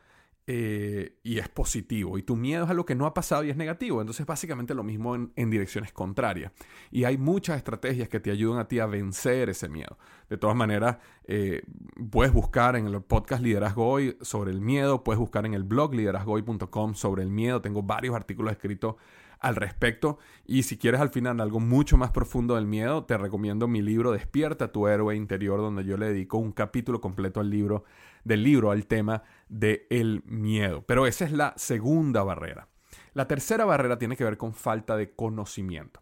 eh, 0.47 1.17
y 1.23 1.39
es 1.39 1.49
positivo, 1.49 2.19
y 2.19 2.23
tu 2.23 2.35
miedo 2.35 2.65
es 2.65 2.69
algo 2.69 2.85
que 2.85 2.93
no 2.93 3.07
ha 3.07 3.15
pasado 3.15 3.43
y 3.43 3.49
es 3.49 3.57
negativo. 3.57 4.01
Entonces 4.01 4.25
básicamente 4.25 4.75
lo 4.75 4.83
mismo 4.83 5.15
en, 5.15 5.49
direcciones 5.49 5.91
contrarias. 5.91 6.51
Y 6.91 7.03
hay 7.05 7.17
muchas 7.17 7.57
estrategias 7.57 8.09
que 8.09 8.19
te 8.19 8.29
ayudan 8.29 8.59
a 8.59 8.67
ti 8.67 8.79
a 8.79 8.85
vencer 8.85 9.49
ese 9.49 9.69
miedo. 9.69 9.97
De 10.29 10.37
todas 10.37 10.55
maneras, 10.55 10.97
eh, 11.27 11.63
puedes 12.11 12.31
buscar 12.33 12.75
en 12.75 12.87
el 12.87 13.01
podcast 13.01 13.41
Liderazgo 13.41 13.87
Hoy 13.87 14.17
sobre 14.21 14.51
el 14.51 14.61
miedo, 14.61 15.03
puedes 15.03 15.19
buscar 15.19 15.45
en 15.45 15.53
el 15.53 15.63
blog 15.63 15.93
liderazgohoy.com 15.93 16.93
sobre 16.93 17.23
el 17.23 17.29
miedo. 17.29 17.61
Tengo 17.61 17.81
varios 17.81 18.15
artículos 18.15 18.51
escritos 18.51 18.95
al 19.39 19.55
respecto. 19.55 20.19
Y 20.45 20.63
si 20.63 20.77
quieres 20.77 21.01
al 21.01 21.09
final 21.09 21.39
algo 21.41 21.59
mucho 21.59 21.97
más 21.97 22.11
profundo 22.11 22.55
del 22.55 22.67
miedo, 22.67 23.05
te 23.05 23.17
recomiendo 23.17 23.67
mi 23.67 23.81
libro 23.81 24.11
Despierta 24.11 24.71
tu 24.71 24.87
héroe 24.87 25.15
interior, 25.15 25.59
donde 25.59 25.83
yo 25.83 25.97
le 25.97 26.07
dedico 26.07 26.37
un 26.37 26.51
capítulo 26.51 27.01
completo 27.01 27.39
al 27.39 27.49
libro, 27.49 27.83
del 28.23 28.43
libro 28.43 28.71
al 28.71 28.85
tema 28.85 29.23
del 29.49 29.83
el 29.89 30.23
miedo. 30.25 30.83
Pero 30.85 31.07
esa 31.07 31.25
es 31.25 31.31
la 31.31 31.53
segunda 31.57 32.23
barrera. 32.23 32.67
La 33.13 33.27
tercera 33.27 33.65
barrera 33.65 33.97
tiene 33.97 34.15
que 34.15 34.23
ver 34.23 34.37
con 34.37 34.53
falta 34.53 34.97
de 34.97 35.13
conocimiento. 35.13 36.01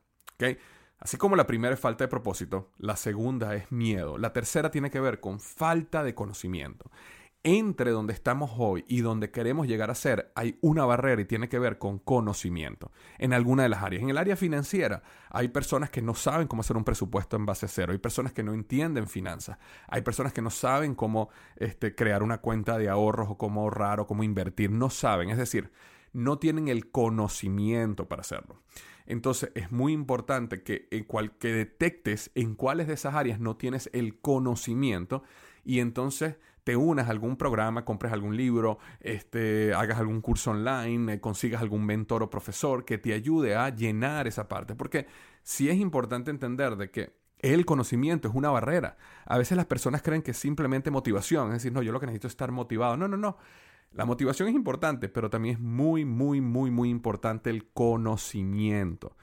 Así 1.03 1.17
como 1.17 1.35
la 1.35 1.45
primera 1.45 1.73
es 1.73 1.81
falta 1.81 2.05
de 2.05 2.07
propósito, 2.07 2.71
la 2.77 2.95
segunda 2.95 3.55
es 3.55 3.69
miedo. 3.73 4.17
La 4.17 4.31
tercera 4.31 4.71
tiene 4.71 4.89
que 4.89 5.01
ver 5.01 5.19
con 5.19 5.41
falta 5.41 6.01
de 6.01 6.15
conocimiento 6.15 6.89
entre 7.43 7.91
donde 7.91 8.13
estamos 8.13 8.51
hoy 8.57 8.85
y 8.87 9.01
donde 9.01 9.29
queremos 9.29 9.67
llegar 9.67 9.91
a 9.91 9.95
ser, 9.95 10.31
hay 10.33 10.57
una 10.61 10.85
barrera 10.85 11.21
y 11.21 11.25
tiene 11.25 11.49
que 11.49 11.59
ver 11.59 11.77
con 11.77 11.99
conocimiento 11.99 12.93
en 13.17 13.33
alguna 13.33 13.63
de 13.63 13.69
las 13.69 13.83
áreas. 13.83 14.01
En 14.01 14.09
el 14.09 14.17
área 14.17 14.37
financiera 14.37 15.03
hay 15.29 15.49
personas 15.49 15.89
que 15.89 16.01
no 16.01 16.15
saben 16.15 16.47
cómo 16.47 16.61
hacer 16.61 16.77
un 16.77 16.85
presupuesto 16.85 17.35
en 17.35 17.45
base 17.45 17.65
a 17.65 17.69
cero, 17.69 17.91
hay 17.91 17.97
personas 17.97 18.31
que 18.31 18.43
no 18.43 18.53
entienden 18.53 19.07
finanzas, 19.07 19.57
hay 19.89 20.03
personas 20.03 20.31
que 20.31 20.41
no 20.41 20.51
saben 20.51 20.95
cómo 20.95 21.31
este, 21.57 21.95
crear 21.95 22.23
una 22.23 22.37
cuenta 22.37 22.77
de 22.77 22.87
ahorros 22.87 23.27
o 23.29 23.37
cómo 23.37 23.63
ahorrar 23.63 23.99
o 23.99 24.07
cómo 24.07 24.23
invertir, 24.23 24.71
no 24.71 24.89
saben, 24.89 25.29
es 25.29 25.37
decir, 25.37 25.69
no 26.13 26.39
tienen 26.39 26.69
el 26.69 26.91
conocimiento 26.91 28.07
para 28.07 28.21
hacerlo. 28.21 28.61
Entonces 29.05 29.51
es 29.55 29.71
muy 29.71 29.93
importante 29.93 30.63
que, 30.63 30.87
en 30.91 31.03
cual, 31.03 31.37
que 31.37 31.53
detectes 31.53 32.31
en 32.35 32.55
cuáles 32.55 32.87
de 32.87 32.93
esas 32.93 33.15
áreas 33.15 33.39
no 33.39 33.57
tienes 33.57 33.89
el 33.93 34.19
conocimiento 34.19 35.23
y 35.63 35.79
entonces 35.79 36.35
te 36.63 36.77
unas 36.77 37.07
a 37.07 37.11
algún 37.11 37.35
programa, 37.35 37.85
compres 37.85 38.13
algún 38.13 38.37
libro, 38.37 38.79
este, 39.01 39.73
hagas 39.73 39.99
algún 39.99 40.21
curso 40.21 40.51
online, 40.51 41.13
eh, 41.13 41.19
consigas 41.19 41.61
algún 41.61 41.85
mentor 41.85 42.23
o 42.23 42.29
profesor 42.29 42.85
que 42.85 42.97
te 42.97 43.13
ayude 43.13 43.55
a 43.55 43.69
llenar 43.69 44.27
esa 44.27 44.47
parte. 44.47 44.75
Porque 44.75 45.07
sí 45.43 45.69
es 45.69 45.77
importante 45.77 46.31
entender 46.31 46.77
de 46.77 46.89
que 46.89 47.13
el 47.39 47.65
conocimiento 47.65 48.29
es 48.29 48.33
una 48.33 48.49
barrera. 48.49 48.97
A 49.25 49.37
veces 49.37 49.57
las 49.57 49.65
personas 49.65 50.01
creen 50.01 50.21
que 50.21 50.31
es 50.31 50.37
simplemente 50.37 50.89
motivación, 50.89 51.47
es 51.47 51.55
decir, 51.55 51.73
no, 51.73 51.81
yo 51.81 51.91
lo 51.91 51.99
que 51.99 52.05
necesito 52.05 52.27
es 52.27 52.33
estar 52.33 52.51
motivado. 52.51 52.95
No, 52.95 53.07
no, 53.09 53.17
no. 53.17 53.37
La 53.93 54.05
motivación 54.05 54.49
es 54.49 54.55
importante, 54.55 55.07
pero 55.07 55.29
también 55.29 55.55
es 55.55 55.61
muy, 55.61 56.03
muy, 56.03 56.41
muy, 56.41 56.71
muy 56.71 56.89
importante 56.89 57.49
el 57.49 57.67
conocimiento. 57.71 59.15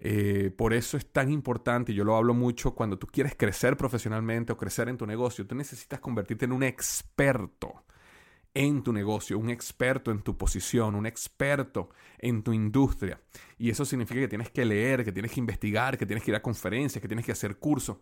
Eh, 0.00 0.52
por 0.56 0.74
eso 0.74 0.96
es 0.96 1.10
tan 1.10 1.30
importante, 1.32 1.92
yo 1.92 2.04
lo 2.04 2.14
hablo 2.16 2.34
mucho, 2.34 2.74
cuando 2.74 2.98
tú 2.98 3.06
quieres 3.06 3.34
crecer 3.36 3.76
profesionalmente 3.76 4.52
o 4.52 4.56
crecer 4.56 4.88
en 4.88 4.96
tu 4.96 5.06
negocio, 5.06 5.46
tú 5.46 5.54
necesitas 5.54 5.98
convertirte 5.98 6.44
en 6.44 6.52
un 6.52 6.62
experto 6.62 7.84
en 8.54 8.82
tu 8.82 8.92
negocio, 8.92 9.38
un 9.38 9.50
experto 9.50 10.10
en 10.10 10.20
tu 10.22 10.36
posición, 10.36 10.94
un 10.94 11.06
experto 11.06 11.90
en 12.18 12.42
tu 12.42 12.52
industria. 12.52 13.20
Y 13.56 13.70
eso 13.70 13.84
significa 13.84 14.20
que 14.20 14.28
tienes 14.28 14.50
que 14.50 14.64
leer, 14.64 15.04
que 15.04 15.12
tienes 15.12 15.32
que 15.32 15.40
investigar, 15.40 15.96
que 15.96 16.06
tienes 16.06 16.24
que 16.24 16.32
ir 16.32 16.36
a 16.36 16.42
conferencias, 16.42 17.00
que 17.00 17.08
tienes 17.08 17.26
que 17.26 17.32
hacer 17.32 17.56
cursos, 17.58 17.98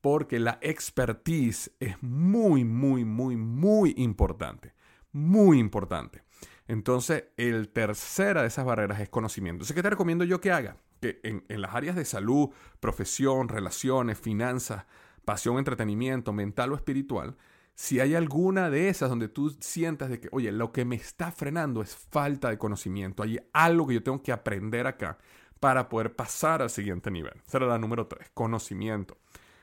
porque 0.00 0.38
la 0.38 0.58
expertise 0.62 1.72
es 1.80 2.00
muy, 2.02 2.64
muy, 2.64 3.04
muy, 3.04 3.36
muy 3.36 3.94
importante. 3.96 4.74
Muy 5.12 5.58
importante. 5.58 6.22
Entonces, 6.68 7.24
el 7.36 7.68
tercera 7.68 8.42
de 8.42 8.48
esas 8.48 8.64
barreras 8.64 9.00
es 9.00 9.08
conocimiento. 9.08 9.56
Entonces, 9.56 9.74
¿qué 9.74 9.82
te 9.82 9.90
recomiendo 9.90 10.24
yo 10.24 10.40
que 10.40 10.52
haga? 10.52 10.76
que 11.00 11.20
en, 11.22 11.60
las 11.60 11.74
áreas 11.74 11.96
de 11.96 12.04
salud, 12.04 12.50
profesión, 12.78 13.48
relaciones, 13.48 14.18
finanzas, 14.18 14.84
pasión, 15.24 15.58
entretenimiento, 15.58 16.32
mental 16.32 16.72
o 16.72 16.76
espiritual, 16.76 17.36
si 17.74 17.98
hay 17.98 18.14
alguna 18.14 18.68
de 18.68 18.88
esas 18.88 19.08
donde 19.08 19.28
tú 19.28 19.56
sientas 19.60 20.10
de 20.10 20.20
que, 20.20 20.28
oye, 20.32 20.52
lo 20.52 20.70
que 20.70 20.84
me 20.84 20.96
está 20.96 21.32
frenando 21.32 21.80
es 21.80 21.96
falta 21.96 22.50
de 22.50 22.58
conocimiento, 22.58 23.22
hay 23.22 23.40
algo 23.52 23.86
que 23.86 23.94
yo 23.94 24.02
tengo 24.02 24.22
que 24.22 24.32
aprender 24.32 24.86
acá 24.86 25.18
para 25.60 25.88
poder 25.88 26.14
pasar 26.14 26.62
al 26.62 26.70
siguiente 26.70 27.10
nivel. 27.10 27.34
Esa 27.46 27.58
era 27.58 27.66
la 27.66 27.78
número 27.78 28.06
tres, 28.06 28.30
conocimiento. 28.34 29.16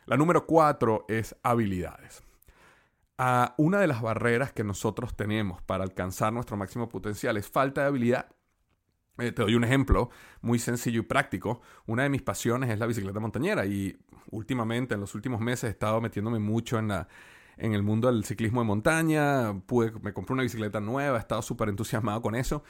La 0.06 0.18
número 0.18 0.48
cuatro 0.48 1.06
es 1.08 1.36
habilidades. 1.44 2.24
Ah, 3.18 3.56
una 3.58 3.80
de 3.80 3.88
las 3.88 4.02
barreras 4.02 4.54
que 4.54 4.64
nosotros 4.64 5.16
tenemos 5.16 5.62
para 5.64 5.84
alcanzar 5.84 6.32
nuestro 6.34 6.56
máximo 6.56 6.88
potencial 6.88 7.38
es 7.38 7.50
falta 7.50 7.82
de 7.82 7.88
habilidad 7.88 8.28
eh, 9.20 9.32
te 9.32 9.42
doy 9.42 9.56
un 9.56 9.64
ejemplo 9.64 10.10
muy 10.42 10.60
sencillo 10.60 11.02
y 11.02 11.04
práctico. 11.04 11.62
Una 11.88 12.04
de 12.04 12.10
mis 12.10 12.22
pasiones 12.22 12.70
es 12.70 12.80
la 12.80 12.86
bicicleta 12.86 13.20
montañera 13.20 13.66
y 13.66 13.98
últimamente, 14.32 14.94
en 14.96 15.02
los 15.02 15.16
últimos 15.16 15.42
meses, 15.42 15.66
he 15.66 15.70
estado 15.70 16.02
metiéndome 16.02 16.40
mucho 16.40 16.78
en 16.78 16.90
la, 16.90 17.08
en 17.58 17.74
el 17.74 17.84
mundo 17.84 18.12
del 18.12 18.26
ciclismo 18.26 18.62
de 18.62 18.68
montaña, 18.68 19.60
pude, 19.66 19.92
me 20.02 20.14
compré 20.14 20.34
una 20.34 20.44
bicicleta 20.44 20.80
nueva, 20.80 21.18
he 21.18 21.20
estado 21.20 21.42
súper 21.42 21.70
entusiasmado 21.70 22.22
con 22.22 22.36
eso. 22.36 22.64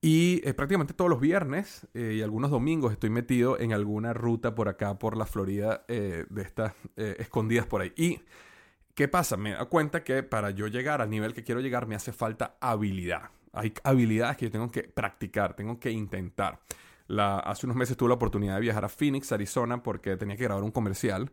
Y 0.00 0.40
eh, 0.44 0.54
prácticamente 0.54 0.94
todos 0.94 1.10
los 1.10 1.20
viernes 1.20 1.86
eh, 1.92 2.14
y 2.18 2.22
algunos 2.22 2.50
domingos 2.50 2.92
estoy 2.92 3.10
metido 3.10 3.58
en 3.58 3.72
alguna 3.72 4.14
ruta 4.14 4.54
por 4.54 4.68
acá, 4.68 4.98
por 4.98 5.16
la 5.16 5.26
Florida, 5.26 5.84
de 5.88 6.26
estas 6.36 6.72
escondidas 6.96 7.66
por 7.66 7.82
ahí. 7.82 8.22
¿Qué 8.98 9.06
pasa? 9.06 9.36
Me 9.36 9.52
da 9.52 9.64
cuenta 9.66 10.02
que 10.02 10.24
para 10.24 10.50
yo 10.50 10.66
llegar 10.66 11.00
al 11.00 11.08
nivel 11.08 11.32
que 11.32 11.44
quiero 11.44 11.60
llegar 11.60 11.86
me 11.86 11.94
hace 11.94 12.12
falta 12.12 12.56
habilidad. 12.60 13.30
Hay 13.52 13.72
habilidades 13.84 14.36
que 14.36 14.46
yo 14.46 14.50
tengo 14.50 14.72
que 14.72 14.82
practicar, 14.82 15.54
tengo 15.54 15.78
que 15.78 15.92
intentar. 15.92 16.58
Hace 17.08 17.66
unos 17.66 17.76
meses 17.76 17.96
tuve 17.96 18.08
la 18.08 18.16
oportunidad 18.16 18.56
de 18.56 18.60
viajar 18.60 18.84
a 18.84 18.88
Phoenix, 18.88 19.30
Arizona, 19.30 19.84
porque 19.84 20.16
tenía 20.16 20.36
que 20.36 20.42
grabar 20.42 20.64
un 20.64 20.72
comercial. 20.72 21.30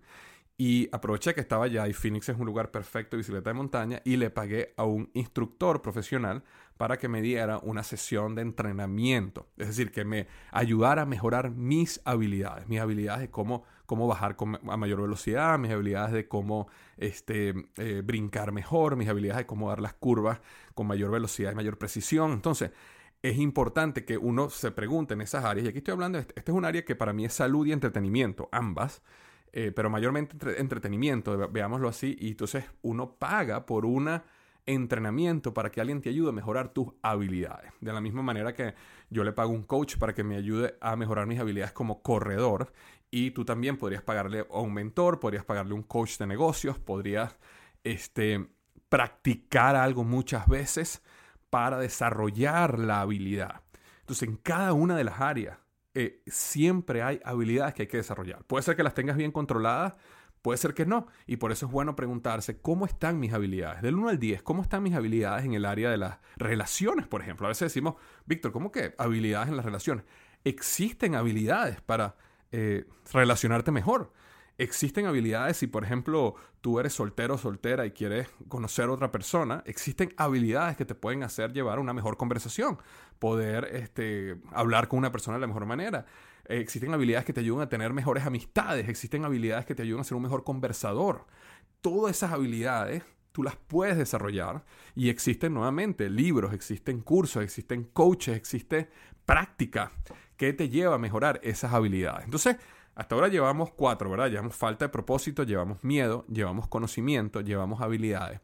Y 0.59 0.89
aproveché 0.91 1.33
que 1.33 1.41
estaba 1.41 1.65
allá 1.65 1.87
y 1.87 1.93
Phoenix 1.93 2.29
es 2.29 2.37
un 2.37 2.45
lugar 2.45 2.69
perfecto 2.69 3.15
de 3.15 3.21
bicicleta 3.21 3.49
de 3.49 3.55
montaña 3.55 3.99
y 4.05 4.17
le 4.17 4.29
pagué 4.29 4.75
a 4.77 4.83
un 4.83 5.09
instructor 5.15 5.81
profesional 5.81 6.43
para 6.77 6.97
que 6.97 7.07
me 7.07 7.23
diera 7.23 7.57
una 7.57 7.81
sesión 7.81 8.35
de 8.35 8.43
entrenamiento. 8.43 9.47
Es 9.57 9.69
decir, 9.69 9.91
que 9.91 10.05
me 10.05 10.27
ayudara 10.51 11.01
a 11.01 11.05
mejorar 11.07 11.49
mis 11.49 11.99
habilidades, 12.05 12.67
mis 12.67 12.79
habilidades 12.79 13.21
de 13.21 13.31
cómo, 13.31 13.63
cómo 13.85 14.07
bajar 14.07 14.35
a 14.67 14.77
mayor 14.77 15.01
velocidad, 15.01 15.57
mis 15.59 15.71
habilidades 15.71 16.13
de 16.13 16.27
cómo 16.27 16.67
este, 16.97 17.53
eh, 17.77 18.01
brincar 18.03 18.51
mejor, 18.51 18.95
mis 18.95 19.09
habilidades 19.09 19.43
de 19.43 19.45
cómo 19.45 19.69
dar 19.69 19.81
las 19.81 19.93
curvas 19.93 20.41
con 20.73 20.87
mayor 20.87 21.11
velocidad 21.11 21.51
y 21.51 21.55
mayor 21.55 21.77
precisión. 21.77 22.31
Entonces, 22.31 22.71
es 23.21 23.37
importante 23.37 24.05
que 24.05 24.17
uno 24.17 24.49
se 24.49 24.71
pregunte 24.71 25.13
en 25.13 25.21
esas 25.21 25.45
áreas. 25.45 25.65
Y 25.65 25.69
aquí 25.69 25.79
estoy 25.79 25.93
hablando, 25.93 26.19
este, 26.19 26.33
este 26.37 26.51
es 26.51 26.57
un 26.57 26.65
área 26.65 26.85
que 26.85 26.95
para 26.95 27.13
mí 27.13 27.25
es 27.25 27.33
salud 27.33 27.65
y 27.65 27.71
entretenimiento, 27.71 28.49
ambas. 28.51 29.01
Eh, 29.57 29.71
pero 29.71 29.89
mayormente 29.89 30.35
entretenimiento, 30.59 31.49
veámoslo 31.49 31.87
así, 31.87 32.17
y 32.19 32.31
entonces 32.31 32.65
uno 32.81 33.15
paga 33.15 33.65
por 33.65 33.85
un 33.85 34.21
entrenamiento 34.65 35.53
para 35.53 35.71
que 35.71 35.79
alguien 35.79 36.01
te 36.01 36.09
ayude 36.09 36.29
a 36.29 36.33
mejorar 36.33 36.73
tus 36.73 36.89
habilidades. 37.01 37.71
De 37.79 37.93
la 37.93 38.01
misma 38.01 38.21
manera 38.21 38.53
que 38.53 38.73
yo 39.09 39.23
le 39.23 39.31
pago 39.31 39.51
un 39.51 39.63
coach 39.63 39.97
para 39.97 40.13
que 40.13 40.25
me 40.25 40.35
ayude 40.35 40.75
a 40.81 40.97
mejorar 40.97 41.25
mis 41.25 41.39
habilidades 41.39 41.71
como 41.71 42.01
corredor, 42.01 42.73
y 43.15 43.31
tú 43.31 43.45
también 43.45 43.77
podrías 43.77 44.01
pagarle 44.01 44.45
a 44.51 44.59
un 44.59 44.73
mentor, 44.73 45.21
podrías 45.21 45.45
pagarle 45.45 45.73
un 45.73 45.83
coach 45.83 46.17
de 46.17 46.27
negocios, 46.27 46.79
podrías 46.79 47.37
este, 47.85 48.49
practicar 48.89 49.77
algo 49.77 50.03
muchas 50.03 50.49
veces 50.49 51.01
para 51.49 51.79
desarrollar 51.79 52.77
la 52.77 52.99
habilidad. 52.99 53.61
Entonces, 54.01 54.27
en 54.27 54.35
cada 54.35 54.73
una 54.73 54.97
de 54.97 55.05
las 55.05 55.21
áreas 55.21 55.57
eh, 55.93 56.23
siempre 56.27 57.03
hay 57.03 57.21
habilidades 57.23 57.73
que 57.73 57.83
hay 57.83 57.87
que 57.87 57.95
desarrollar. 57.95 58.43
Puede 58.43 58.63
ser 58.63 58.75
que 58.75 58.83
las 58.83 58.93
tengas 58.93 59.15
bien 59.15 59.31
controladas, 59.31 59.93
puede 60.41 60.57
ser 60.57 60.73
que 60.73 60.85
no. 60.85 61.07
Y 61.25 61.37
por 61.37 61.53
eso 61.53 61.67
es 61.67 61.71
bueno 61.71 61.95
preguntarse, 61.95 62.59
¿cómo 62.59 62.85
están 62.85 63.17
mis 63.17 63.31
habilidades? 63.31 63.81
Del 63.81 63.95
1 63.95 64.09
al 64.09 64.19
10, 64.19 64.43
¿cómo 64.43 64.61
están 64.61 64.83
mis 64.83 64.93
habilidades 64.93 65.45
en 65.45 65.53
el 65.53 65.63
área 65.63 65.89
de 65.89 65.95
las 65.95 66.19
relaciones, 66.35 67.07
por 67.07 67.21
ejemplo? 67.21 67.47
A 67.47 67.49
veces 67.51 67.71
decimos, 67.71 67.95
Víctor, 68.25 68.51
¿cómo 68.51 68.73
que 68.73 68.93
habilidades 68.97 69.47
en 69.47 69.55
las 69.55 69.63
relaciones? 69.63 70.03
Existen 70.43 71.15
habilidades 71.15 71.79
para 71.79 72.17
eh, 72.55 72.85
relacionarte 73.11 73.71
mejor 73.71 74.11
existen 74.57 75.05
habilidades, 75.05 75.57
si 75.57 75.67
por 75.67 75.83
ejemplo 75.83 76.35
tú 76.61 76.79
eres 76.79 76.93
soltero 76.93 77.35
o 77.35 77.37
soltera 77.37 77.85
y 77.85 77.91
quieres 77.91 78.29
conocer 78.47 78.85
a 78.85 78.91
otra 78.91 79.11
persona, 79.11 79.63
existen 79.65 80.13
habilidades 80.17 80.77
que 80.77 80.85
te 80.85 80.95
pueden 80.95 81.23
hacer 81.23 81.53
llevar 81.53 81.79
una 81.79 81.93
mejor 81.93 82.17
conversación, 82.17 82.77
poder 83.19 83.69
este, 83.73 84.37
hablar 84.51 84.87
con 84.87 84.99
una 84.99 85.11
persona 85.11 85.37
de 85.37 85.41
la 85.41 85.47
mejor 85.47 85.65
manera. 85.65 86.05
existen 86.47 86.93
habilidades 86.93 87.25
que 87.25 87.33
te 87.33 87.41
ayudan 87.41 87.63
a 87.63 87.69
tener 87.69 87.91
mejores 87.93 88.25
amistades, 88.25 88.87
existen 88.87 89.25
habilidades 89.25 89.65
que 89.65 89.75
te 89.75 89.83
ayudan 89.83 90.01
a 90.01 90.03
ser 90.03 90.15
un 90.15 90.23
mejor 90.23 90.43
conversador. 90.43 91.25
Todas 91.81 92.15
esas 92.15 92.31
habilidades 92.31 93.03
tú 93.31 93.43
las 93.43 93.57
puedes 93.57 93.97
desarrollar 93.97 94.63
y 94.95 95.09
existen 95.09 95.53
nuevamente 95.53 96.09
libros, 96.09 96.53
existen 96.53 97.01
cursos, 97.01 97.43
existen 97.43 97.83
coaches, 97.83 98.37
existe 98.37 98.89
práctica 99.25 99.91
que 100.37 100.53
te 100.53 100.69
lleva 100.69 100.95
a 100.95 100.99
mejorar 100.99 101.39
esas 101.43 101.73
habilidades. 101.73 102.25
Entonces, 102.25 102.57
hasta 102.95 103.15
ahora 103.15 103.27
llevamos 103.27 103.71
cuatro, 103.71 104.09
¿verdad? 104.09 104.29
Llevamos 104.29 104.55
falta 104.55 104.85
de 104.85 104.89
propósito, 104.89 105.43
llevamos 105.43 105.83
miedo, 105.83 106.25
llevamos 106.27 106.67
conocimiento, 106.67 107.41
llevamos 107.41 107.81
habilidades. 107.81 108.39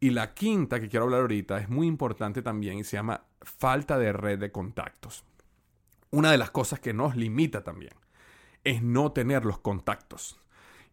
Y 0.00 0.10
la 0.10 0.34
quinta 0.34 0.80
que 0.80 0.88
quiero 0.88 1.04
hablar 1.04 1.22
ahorita 1.22 1.58
es 1.58 1.68
muy 1.68 1.86
importante 1.86 2.42
también 2.42 2.78
y 2.78 2.84
se 2.84 2.96
llama 2.96 3.22
falta 3.40 3.98
de 3.98 4.12
red 4.12 4.38
de 4.38 4.52
contactos. 4.52 5.24
Una 6.10 6.30
de 6.30 6.38
las 6.38 6.50
cosas 6.50 6.80
que 6.80 6.92
nos 6.92 7.16
limita 7.16 7.64
también 7.64 7.94
es 8.64 8.82
no 8.82 9.12
tener 9.12 9.44
los 9.44 9.58
contactos. 9.58 10.38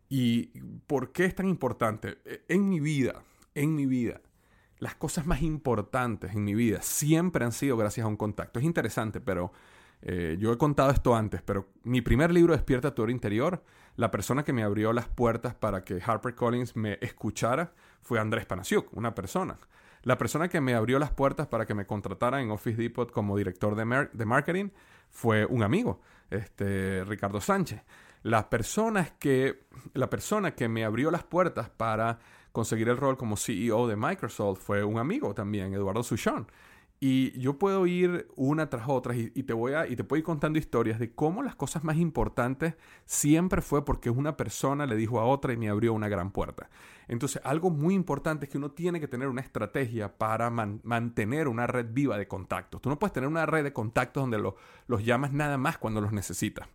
¿Y 0.07 0.47
por 0.85 1.11
qué 1.11 1.25
es 1.25 1.35
tan 1.35 1.47
importante? 1.47 2.19
E, 2.25 2.43
en 2.47 2.69
mi 2.69 2.79
vida, 2.79 3.23
en 3.55 3.75
mi 3.75 3.87
vida, 3.87 4.21
las 4.77 4.95
cosas 4.95 5.25
más 5.25 5.41
importantes 5.41 6.33
en 6.33 6.43
mi 6.43 6.53
vida 6.53 6.81
siempre 6.81 7.43
han 7.43 7.51
sido 7.51 7.75
gracias 7.75 8.05
a 8.05 8.07
un 8.07 8.17
contacto. 8.17 8.59
Es 8.59 8.65
interesante, 8.65 9.19
pero 9.19 9.51
eh, 10.05 10.35
yo 10.37 10.51
he 10.51 10.57
contado 10.57 10.91
esto 10.91 11.15
antes, 11.15 11.41
pero 11.41 11.69
mi 11.83 12.01
primer 12.01 12.31
libro, 12.31 12.53
Despierta 12.53 12.93
tu 12.93 13.07
interior, 13.07 13.63
la 13.95 14.11
persona 14.11 14.43
que 14.43 14.51
me 14.51 14.63
abrió 14.63 14.91
las 14.91 15.07
puertas 15.07 15.55
para 15.55 15.85
que 15.85 16.01
HarperCollins 16.05 16.75
me 16.75 16.97
escuchara 16.99 17.71
fue 18.01 18.19
Andrés 18.19 18.45
Panasiuk, 18.45 18.91
una 18.97 19.15
persona. 19.15 19.57
La 20.01 20.17
persona 20.17 20.49
que 20.49 20.59
me 20.59 20.73
abrió 20.73 20.99
las 20.99 21.11
puertas 21.11 21.47
para 21.47 21.65
que 21.65 21.73
me 21.73 21.85
contratara 21.85 22.41
en 22.41 22.51
Office 22.51 22.81
Depot 22.81 23.09
como 23.09 23.37
director 23.37 23.75
de, 23.75 24.25
marketing 24.25 24.69
fue 25.09 25.45
un 25.45 25.63
amigo, 25.63 26.01
este, 26.29 27.05
Ricardo 27.05 27.39
Sánchez. 27.39 27.81
La 28.23 28.49
persona, 28.49 29.05
que, 29.17 29.63
la 29.93 30.09
persona 30.09 30.53
que 30.53 30.67
me 30.67 30.83
abrió 30.83 31.11
las 31.11 31.23
puertas 31.23 31.69
para 31.69 32.19
conseguir 32.51 32.89
el 32.89 32.97
rol 32.97 33.15
como 33.15 33.37
CEO 33.37 33.87
de 33.87 33.95
Microsoft 33.95 34.59
fue 34.59 34.83
un 34.83 34.97
amigo 34.97 35.33
también, 35.33 35.73
Eduardo 35.73 36.03
Suchón. 36.03 36.47
Y 37.05 37.37
yo 37.37 37.59
puedo 37.59 37.85
ir 37.85 38.29
una 38.37 38.69
tras 38.69 38.87
otra 38.87 39.13
y, 39.13 39.27
te 39.43 39.51
voy 39.51 39.73
a, 39.73 39.85
y 39.87 39.97
te 39.97 40.05
puedo 40.05 40.19
ir 40.19 40.23
contando 40.23 40.57
historias 40.57 40.99
de 40.99 41.11
cómo 41.11 41.43
las 41.43 41.53
cosas 41.53 41.83
más 41.83 41.97
importantes 41.97 42.75
siempre 43.03 43.61
fue 43.61 43.83
porque 43.83 44.09
una 44.09 44.37
persona 44.37 44.85
le 44.85 44.95
dijo 44.95 45.19
a 45.19 45.25
otra 45.25 45.51
y 45.51 45.57
me 45.57 45.67
abrió 45.67 45.91
una 45.91 46.07
gran 46.07 46.31
puerta. 46.31 46.69
Entonces, 47.09 47.41
algo 47.43 47.71
muy 47.71 47.93
importante 47.93 48.45
es 48.45 48.49
que 48.49 48.57
uno 48.57 48.71
tiene 48.71 49.01
que 49.01 49.09
tener 49.09 49.27
una 49.27 49.41
estrategia 49.41 50.17
para 50.17 50.49
mantener 50.49 51.49
una 51.49 51.67
red 51.67 51.87
viva 51.89 52.17
de 52.17 52.29
contactos. 52.29 52.81
Tú 52.81 52.87
no 52.87 52.97
puedes 52.97 53.11
tener 53.11 53.27
una 53.27 53.45
red 53.45 53.65
de 53.65 53.73
contactos 53.73 54.23
donde 54.23 54.41
los 54.87 55.03
llamas 55.03 55.33
nada 55.33 55.57
más 55.57 55.77
cuando 55.77 55.99
los 55.99 56.13
necesitas. 56.13 56.69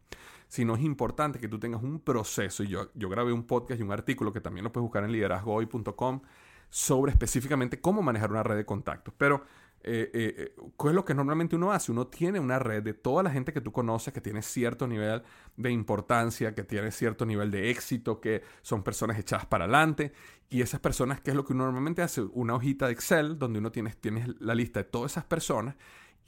Sino 0.47 0.75
es 0.75 0.83
importante 0.83 1.38
que 1.38 1.49
tú 1.49 1.59
tengas 1.59 1.83
un 1.83 2.01
proceso. 2.01 2.62
Y 2.62 2.69
yo, 2.69 2.91
yo 2.93 3.09
grabé 3.09 3.33
un 3.33 3.45
podcast 3.45 3.81
y 3.81 3.83
un 3.83 3.93
artículo 3.93 4.31
que 4.35 4.43
también 4.43 4.64
lo 4.64 4.73
puedes 4.73 4.85
buscar 4.85 5.05
en 5.05 5.12
liderazgohoy.com 5.12 6.21
sobre 6.71 7.12
específicamente 7.12 7.81
cómo 7.81 8.03
manejar 8.03 8.31
una 8.31 8.43
red 8.43 8.57
de 8.57 8.67
contactos. 8.67 9.14
Pero 9.17 9.45
eh, 9.85 10.11
eh, 10.12 10.35
eh, 10.37 10.55
¿qué 10.79 10.88
es 10.88 10.95
lo 10.95 11.05
que 11.05 11.14
normalmente 11.14 11.57
uno 11.57 11.73
hace? 11.73 11.93
Uno 11.93 12.09
tiene 12.09 12.41
una 12.41 12.59
red 12.59 12.83
de 12.83 12.95
toda 12.95 13.23
la 13.23 13.31
gente 13.31 13.53
que 13.53 13.61
tú 13.61 13.73
conoces 13.73 14.12
que 14.12 14.21
tiene 14.21 14.43
cierto 14.43 14.87
nivel 14.87 15.23
de 15.57 15.71
importancia, 15.71 16.55
que 16.55 16.64
tiene 16.64 16.91
cierto 16.91 17.25
nivel 17.25 17.51
de 17.51 17.71
éxito, 17.71 18.21
que 18.21 18.43
son 18.62 18.83
personas 18.83 19.19
echadas 19.19 19.47
para 19.47 19.64
adelante. 19.64 20.12
Y 20.51 20.62
esas 20.62 20.81
personas, 20.81 21.21
¿qué 21.21 21.31
es 21.31 21.37
lo 21.37 21.45
que 21.45 21.53
uno 21.53 21.64
normalmente 21.64 22.03
hace? 22.03 22.23
Una 22.23 22.55
hojita 22.55 22.87
de 22.87 22.93
Excel 22.93 23.38
donde 23.38 23.61
uno 23.61 23.71
tiene, 23.71 23.91
tiene 23.95 24.27
la 24.41 24.55
lista 24.55 24.81
de 24.81 24.85
todas 24.85 25.12
esas 25.12 25.25
personas 25.25 25.77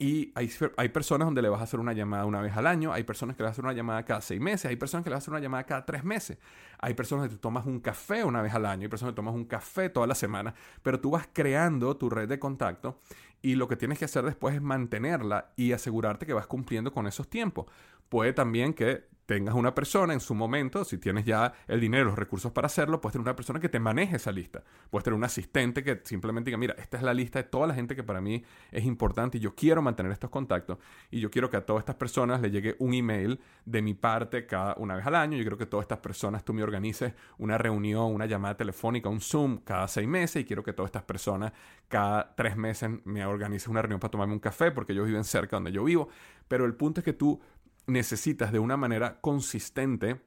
y 0.01 0.31
hay, 0.33 0.49
hay, 0.77 0.89
personas 0.89 1.27
donde 1.27 1.43
le 1.43 1.49
vas 1.49 1.61
a 1.61 1.65
hacer 1.65 1.79
una 1.79 1.93
llamada 1.93 2.25
una 2.25 2.41
vez 2.41 2.57
al 2.57 2.65
año, 2.65 2.91
hay 2.91 3.03
personas 3.03 3.35
que 3.35 3.43
le 3.43 3.45
vas 3.45 3.51
a 3.51 3.53
hacer 3.53 3.65
una 3.65 3.73
llamada 3.75 4.03
cada 4.03 4.19
seis 4.19 4.41
meses, 4.41 4.65
hay 4.65 4.75
personas 4.75 5.03
que 5.03 5.11
le 5.11 5.13
vas 5.13 5.21
a 5.21 5.23
hacer 5.25 5.31
una 5.31 5.39
llamada 5.39 5.63
cada 5.63 5.85
tres 5.85 6.03
meses, 6.03 6.39
hay 6.79 6.95
personas 6.95 7.29
que 7.29 7.35
te 7.35 7.39
tomas 7.39 7.67
un 7.67 7.79
café 7.79 8.23
una 8.23 8.41
vez 8.41 8.51
al 8.55 8.65
año, 8.65 8.81
hay 8.81 8.87
personas 8.87 9.11
que 9.11 9.17
tomas 9.17 9.35
un 9.35 9.45
café 9.45 9.89
toda 9.89 10.07
la 10.07 10.15
semana, 10.15 10.55
pero 10.81 10.99
tú 10.99 11.11
vas 11.11 11.29
creando 11.31 11.95
tu 11.97 12.09
red 12.09 12.27
de 12.27 12.39
contacto 12.39 12.99
y 13.41 13.55
lo 13.55 13.67
que 13.67 13.75
tienes 13.75 13.99
que 13.99 14.05
hacer 14.05 14.23
después 14.23 14.55
es 14.55 14.61
mantenerla 14.61 15.51
y 15.55 15.71
asegurarte 15.71 16.25
que 16.25 16.33
vas 16.33 16.47
cumpliendo 16.47 16.91
con 16.91 17.07
esos 17.07 17.27
tiempos. 17.27 17.65
Puede 18.09 18.33
también 18.33 18.73
que 18.73 19.05
tengas 19.31 19.55
una 19.55 19.73
persona 19.73 20.11
en 20.11 20.19
su 20.19 20.35
momento, 20.35 20.83
si 20.83 20.97
tienes 20.97 21.23
ya 21.23 21.53
el 21.69 21.79
dinero, 21.79 22.03
los 22.03 22.19
recursos 22.19 22.51
para 22.51 22.65
hacerlo, 22.65 22.99
puedes 22.99 23.13
tener 23.13 23.23
una 23.23 23.33
persona 23.33 23.61
que 23.61 23.69
te 23.69 23.79
maneje 23.79 24.17
esa 24.17 24.29
lista. 24.29 24.61
Puedes 24.89 25.05
tener 25.05 25.17
un 25.17 25.23
asistente 25.23 25.85
que 25.85 26.01
simplemente 26.03 26.49
diga, 26.49 26.57
mira, 26.57 26.75
esta 26.77 26.97
es 26.97 27.03
la 27.03 27.13
lista 27.13 27.39
de 27.39 27.45
toda 27.45 27.65
la 27.65 27.73
gente 27.73 27.95
que 27.95 28.03
para 28.03 28.19
mí 28.19 28.43
es 28.73 28.83
importante 28.83 29.37
y 29.37 29.39
yo 29.39 29.55
quiero 29.55 29.81
mantener 29.81 30.11
estos 30.11 30.29
contactos 30.29 30.79
y 31.11 31.21
yo 31.21 31.31
quiero 31.31 31.49
que 31.49 31.55
a 31.55 31.65
todas 31.65 31.79
estas 31.79 31.95
personas 31.95 32.41
le 32.41 32.51
llegue 32.51 32.75
un 32.79 32.93
email 32.93 33.39
de 33.63 33.81
mi 33.81 33.93
parte 33.93 34.45
cada 34.45 34.75
una 34.75 34.97
vez 34.97 35.05
al 35.05 35.15
año. 35.15 35.37
Yo 35.37 35.43
quiero 35.43 35.57
que 35.57 35.65
todas 35.65 35.85
estas 35.85 35.99
personas 35.99 36.43
tú 36.43 36.53
me 36.53 36.61
organices 36.61 37.13
una 37.37 37.57
reunión, 37.57 38.13
una 38.13 38.25
llamada 38.25 38.57
telefónica, 38.57 39.07
un 39.07 39.21
Zoom 39.21 39.59
cada 39.59 39.87
seis 39.87 40.09
meses 40.09 40.41
y 40.41 40.45
quiero 40.45 40.61
que 40.61 40.73
todas 40.73 40.89
estas 40.89 41.03
personas 41.03 41.53
cada 41.87 42.35
tres 42.35 42.57
meses 42.57 42.89
me 43.05 43.25
organices 43.25 43.69
una 43.69 43.81
reunión 43.81 44.01
para 44.01 44.11
tomarme 44.11 44.33
un 44.33 44.39
café 44.39 44.71
porque 44.71 44.91
ellos 44.91 45.05
viven 45.05 45.23
cerca 45.23 45.55
donde 45.55 45.71
yo 45.71 45.85
vivo. 45.85 46.09
Pero 46.49 46.65
el 46.65 46.73
punto 46.73 46.99
es 46.99 47.05
que 47.05 47.13
tú 47.13 47.39
necesitas 47.87 48.51
de 48.51 48.59
una 48.59 48.77
manera 48.77 49.19
consistente 49.21 50.21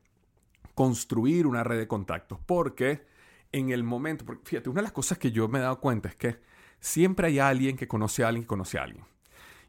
construir 0.75 1.47
una 1.47 1.64
red 1.64 1.79
de 1.79 1.88
contactos. 1.88 2.38
Porque 2.45 3.07
en 3.53 3.71
el 3.71 3.85
momento, 3.85 4.25
fíjate, 4.45 4.69
una 4.69 4.81
de 4.81 4.85
las 4.85 4.93
cosas 4.93 5.19
que 5.19 5.33
yo 5.33 5.49
me 5.49 5.59
he 5.59 5.62
dado 5.62 5.81
cuenta 5.81 6.09
es 6.09 6.17
que 6.17 6.38
siempre 6.81 7.29
hay 7.29 7.38
alguien 7.38 7.77
que 7.77 7.88
conoce 7.88 8.25
a 8.25 8.29
alguien 8.29 8.45
que 8.45 8.49
conoce 8.49 8.79
a 8.79 8.83
alguien. 8.83 9.05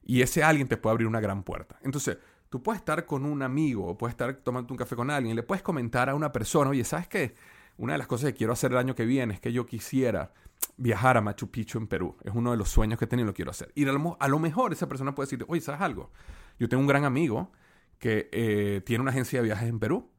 Y 0.04 0.22
ese 0.22 0.44
alguien 0.44 0.68
te 0.68 0.78
puede 0.78 0.92
abrir 0.92 1.08
una 1.08 1.20
gran 1.20 1.44
puerta. 1.44 1.80
Entonces, 1.84 2.18
tú 2.50 2.62
puedes 2.62 2.80
estar 2.80 3.06
con 3.06 3.26
un 3.26 3.42
amigo 3.42 3.86
o 3.86 3.98
puedes 3.98 4.14
estar 4.14 4.34
tomando 4.36 4.74
un 4.74 4.78
café 4.78 4.96
con 4.96 5.10
alguien 5.10 5.34
y 5.34 5.36
le 5.36 5.44
puedes 5.44 5.64
comentar 5.64 6.10
a 6.10 6.16
una 6.16 6.32
persona, 6.32 6.70
oye, 6.70 6.84
¿sabes 6.84 7.08
qué? 7.08 7.36
una 7.78 7.94
de 7.94 7.98
las 7.98 8.08
cosas 8.08 8.32
que 8.32 8.38
quiero 8.38 8.54
hacer 8.54 8.72
el 8.72 8.78
año 8.78 8.96
que 8.96 9.06
viene 9.06 9.34
es 9.34 9.40
que 9.40 9.52
yo 9.52 9.66
quisiera 9.66 10.32
viajar 10.78 11.18
a 11.18 11.22
Machu 11.22 11.50
Picchu 11.50 11.78
en 11.78 11.88
Perú. 11.88 12.16
Es 12.24 12.34
uno 12.34 12.52
de 12.52 12.58
los 12.58 12.70
sueños 12.70 12.98
que 12.98 13.06
he 13.06 13.08
tenido 13.08 13.26
y 13.26 13.30
lo 13.30 13.34
quiero 13.34 13.52
hacer. 13.52 13.72
Y 13.76 13.88
a 13.88 13.92
lo, 13.92 14.18
a 14.20 14.28
lo 14.28 14.40
mejor 14.40 14.74
esa 14.74 14.88
persona 14.88 15.14
puede 15.14 15.28
decir, 15.28 15.46
oye, 15.48 15.62
¿sabes 15.62 15.82
algo? 15.82 16.12
Yo 16.60 16.70
tengo 16.70 16.82
un 16.82 16.88
gran 16.88 17.04
amigo 17.04 17.52
que 18.00 18.30
eh, 18.32 18.82
tiene 18.86 19.02
una 19.02 19.12
agencia 19.12 19.40
de 19.40 19.46
viajes 19.46 19.70
en 19.70 19.80
Perú. 19.80 20.12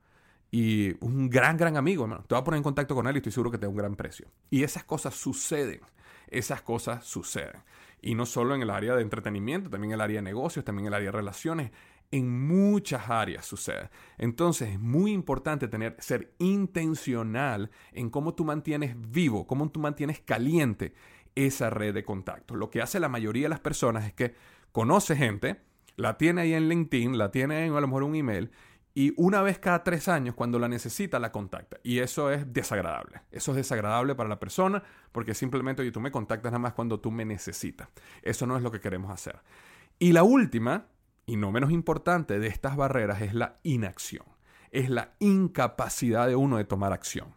Y 0.50 0.94
un 1.04 1.28
gran, 1.28 1.56
gran 1.56 1.76
amigo, 1.76 2.04
hermano. 2.04 2.24
Te 2.26 2.34
voy 2.34 2.40
a 2.40 2.44
poner 2.44 2.58
en 2.58 2.62
contacto 2.62 2.94
con 2.94 3.06
él 3.06 3.16
y 3.16 3.18
estoy 3.18 3.32
seguro 3.32 3.50
que 3.50 3.58
te 3.58 3.66
da 3.66 3.70
un 3.70 3.76
gran 3.76 3.96
precio. 3.96 4.28
Y 4.48 4.62
esas 4.62 4.84
cosas 4.84 5.14
suceden. 5.14 5.80
Esas 6.28 6.62
cosas 6.62 7.04
suceden. 7.04 7.62
Y 8.00 8.14
no 8.14 8.26
solo 8.26 8.54
en 8.54 8.62
el 8.62 8.70
área 8.70 8.94
de 8.94 9.02
entretenimiento, 9.02 9.70
también 9.70 9.90
en 9.90 9.94
el 9.96 10.00
área 10.00 10.16
de 10.18 10.22
negocios, 10.22 10.64
también 10.64 10.86
en 10.86 10.88
el 10.88 10.94
área 10.94 11.06
de 11.06 11.16
relaciones. 11.16 11.70
En 12.10 12.46
muchas 12.46 13.10
áreas 13.10 13.44
sucede. 13.44 13.90
Entonces 14.16 14.70
es 14.70 14.80
muy 14.80 15.12
importante 15.12 15.66
tener, 15.66 15.96
ser 15.98 16.32
intencional 16.38 17.70
en 17.92 18.10
cómo 18.10 18.34
tú 18.34 18.44
mantienes 18.44 18.94
vivo, 19.10 19.46
cómo 19.46 19.68
tú 19.70 19.80
mantienes 19.80 20.20
caliente 20.20 20.94
esa 21.34 21.70
red 21.70 21.94
de 21.94 22.04
contactos. 22.04 22.56
Lo 22.56 22.70
que 22.70 22.80
hace 22.80 23.00
la 23.00 23.08
mayoría 23.08 23.44
de 23.44 23.50
las 23.50 23.60
personas 23.60 24.06
es 24.06 24.14
que 24.14 24.34
conoce 24.72 25.16
gente, 25.16 25.60
la 25.96 26.16
tiene 26.16 26.42
ahí 26.42 26.54
en 26.54 26.68
LinkedIn, 26.68 27.18
la 27.18 27.30
tiene 27.30 27.66
en 27.66 27.74
a 27.74 27.80
lo 27.80 27.86
mejor 27.86 28.02
un 28.02 28.14
email 28.14 28.50
y 28.98 29.12
una 29.18 29.42
vez 29.42 29.58
cada 29.58 29.84
tres 29.84 30.08
años, 30.08 30.34
cuando 30.34 30.58
la 30.58 30.68
necesita, 30.68 31.18
la 31.18 31.30
contacta. 31.30 31.76
Y 31.82 31.98
eso 31.98 32.30
es 32.30 32.50
desagradable. 32.54 33.20
Eso 33.30 33.50
es 33.50 33.58
desagradable 33.58 34.14
para 34.14 34.30
la 34.30 34.40
persona 34.40 34.82
porque 35.12 35.34
simplemente, 35.34 35.82
oye, 35.82 35.92
tú 35.92 36.00
me 36.00 36.10
contactas 36.10 36.50
nada 36.50 36.60
más 36.60 36.72
cuando 36.72 36.98
tú 36.98 37.10
me 37.10 37.26
necesitas. 37.26 37.88
Eso 38.22 38.46
no 38.46 38.56
es 38.56 38.62
lo 38.62 38.70
que 38.70 38.80
queremos 38.80 39.10
hacer. 39.10 39.40
Y 39.98 40.12
la 40.12 40.22
última, 40.22 40.86
y 41.26 41.36
no 41.36 41.52
menos 41.52 41.72
importante, 41.72 42.38
de 42.38 42.46
estas 42.46 42.74
barreras 42.74 43.20
es 43.20 43.34
la 43.34 43.58
inacción. 43.64 44.24
Es 44.70 44.88
la 44.88 45.12
incapacidad 45.18 46.26
de 46.26 46.36
uno 46.36 46.56
de 46.56 46.64
tomar 46.64 46.94
acción. 46.94 47.34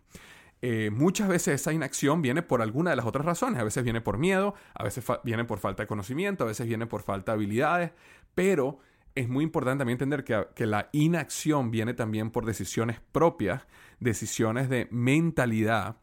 Eh, 0.62 0.92
muchas 0.92 1.30
veces 1.30 1.62
esa 1.62 1.72
inacción 1.72 2.22
viene 2.22 2.42
por 2.42 2.62
alguna 2.62 2.90
de 2.90 2.96
las 2.96 3.06
otras 3.06 3.26
razones. 3.26 3.60
A 3.60 3.64
veces 3.64 3.84
viene 3.84 4.02
por 4.02 4.18
miedo, 4.18 4.56
a 4.74 4.84
veces 4.84 5.06
viene 5.24 5.46
por 5.46 5.60
falta 5.60 5.84
de 5.84 5.88
conocimiento, 5.88 6.44
a 6.44 6.48
veces 6.48 6.68
viene 6.68 6.86
por 6.86 7.02
falta 7.02 7.32
de 7.32 7.36
habilidades, 7.38 7.92
pero 8.40 8.80
es 9.16 9.28
muy 9.28 9.44
importante 9.44 9.82
también 9.82 9.96
entender 9.96 10.24
que, 10.24 10.66
la 10.66 10.88
inacción 10.94 11.72
viene 11.72 11.94
también 11.94 12.32
por 12.32 12.46
decisiones 12.46 13.02
propias, 13.12 13.68
decisiones 14.00 14.70
de 14.70 14.88
mentalidad 14.92 15.98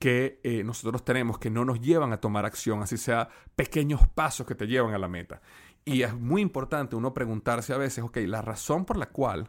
que 0.00 0.40
eh, 0.42 0.64
nosotros 0.64 1.04
tenemos 1.04 1.38
que 1.38 1.50
no 1.50 1.64
nos 1.64 1.80
llevan 1.80 2.12
a 2.12 2.20
tomar 2.20 2.44
acción, 2.44 2.82
así 2.82 2.96
sea 2.96 3.28
pequeños 3.54 4.08
pasos 4.08 4.44
que 4.44 4.56
te 4.56 4.66
llevan 4.66 4.92
a 4.92 4.98
la 4.98 5.06
meta. 5.06 5.40
Y 5.84 6.02
es 6.02 6.12
muy 6.12 6.42
importante 6.42 6.96
uno 6.96 7.14
preguntarse 7.14 7.72
a 7.72 7.78
veces, 7.78 8.02
ok, 8.02 8.16
la 8.26 8.42
razón 8.42 8.84
por 8.84 8.96
la 8.96 9.06
cual 9.06 9.48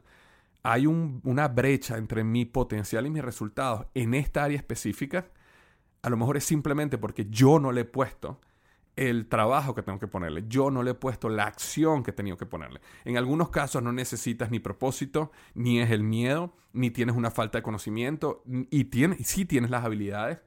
hay 0.61 0.85
una 0.85 1.47
brecha 1.47 1.97
entre 1.97 2.23
mi 2.23 2.45
potencial 2.45 3.07
y 3.07 3.09
mis 3.09 3.25
resultados 3.25 3.87
en 3.95 4.13
esta 4.13 4.43
área 4.43 4.57
específica, 4.57 5.31
a 6.03 6.11
lo 6.11 6.17
mejor 6.17 6.37
es 6.37 6.43
simplemente 6.43 6.99
porque 6.99 7.25
yo 7.27 7.57
no 7.57 7.71
le 7.71 7.81
he 7.81 7.85
puesto 7.85 8.39
el 8.95 9.28
trabajo 9.28 9.75
que 9.75 9.82
tengo 9.82 9.99
que 9.99 10.08
ponerle. 10.08 10.45
Yo 10.47 10.71
no 10.71 10.84
le 10.84 10.91
he 10.91 10.95
puesto 10.95 11.30
la 11.30 11.45
acción 11.45 12.04
que 12.04 12.12
he 12.12 12.13
tenido 12.13 12.38
que 12.38 12.45
ponerle. 12.45 12.82
En 13.06 13.17
algunos 13.17 13.49
casos 13.49 13.82
no 13.82 13.93
necesitas 13.93 14.52
ni 14.52 14.60
propósito, 14.60 15.32
ni 15.54 15.80
es 15.80 15.91
el 15.91 16.04
miedo, 16.04 16.54
ni 16.73 16.91
tienes 16.91 17.15
una 17.15 17.32
falta 17.32 17.60
de 17.60 17.63
conocimiento, 17.63 18.43
y 18.69 18.86
tienes, 18.86 19.25
sí 19.28 19.45
tienes 19.45 19.69
las 19.69 19.86
habilidades 19.86 20.43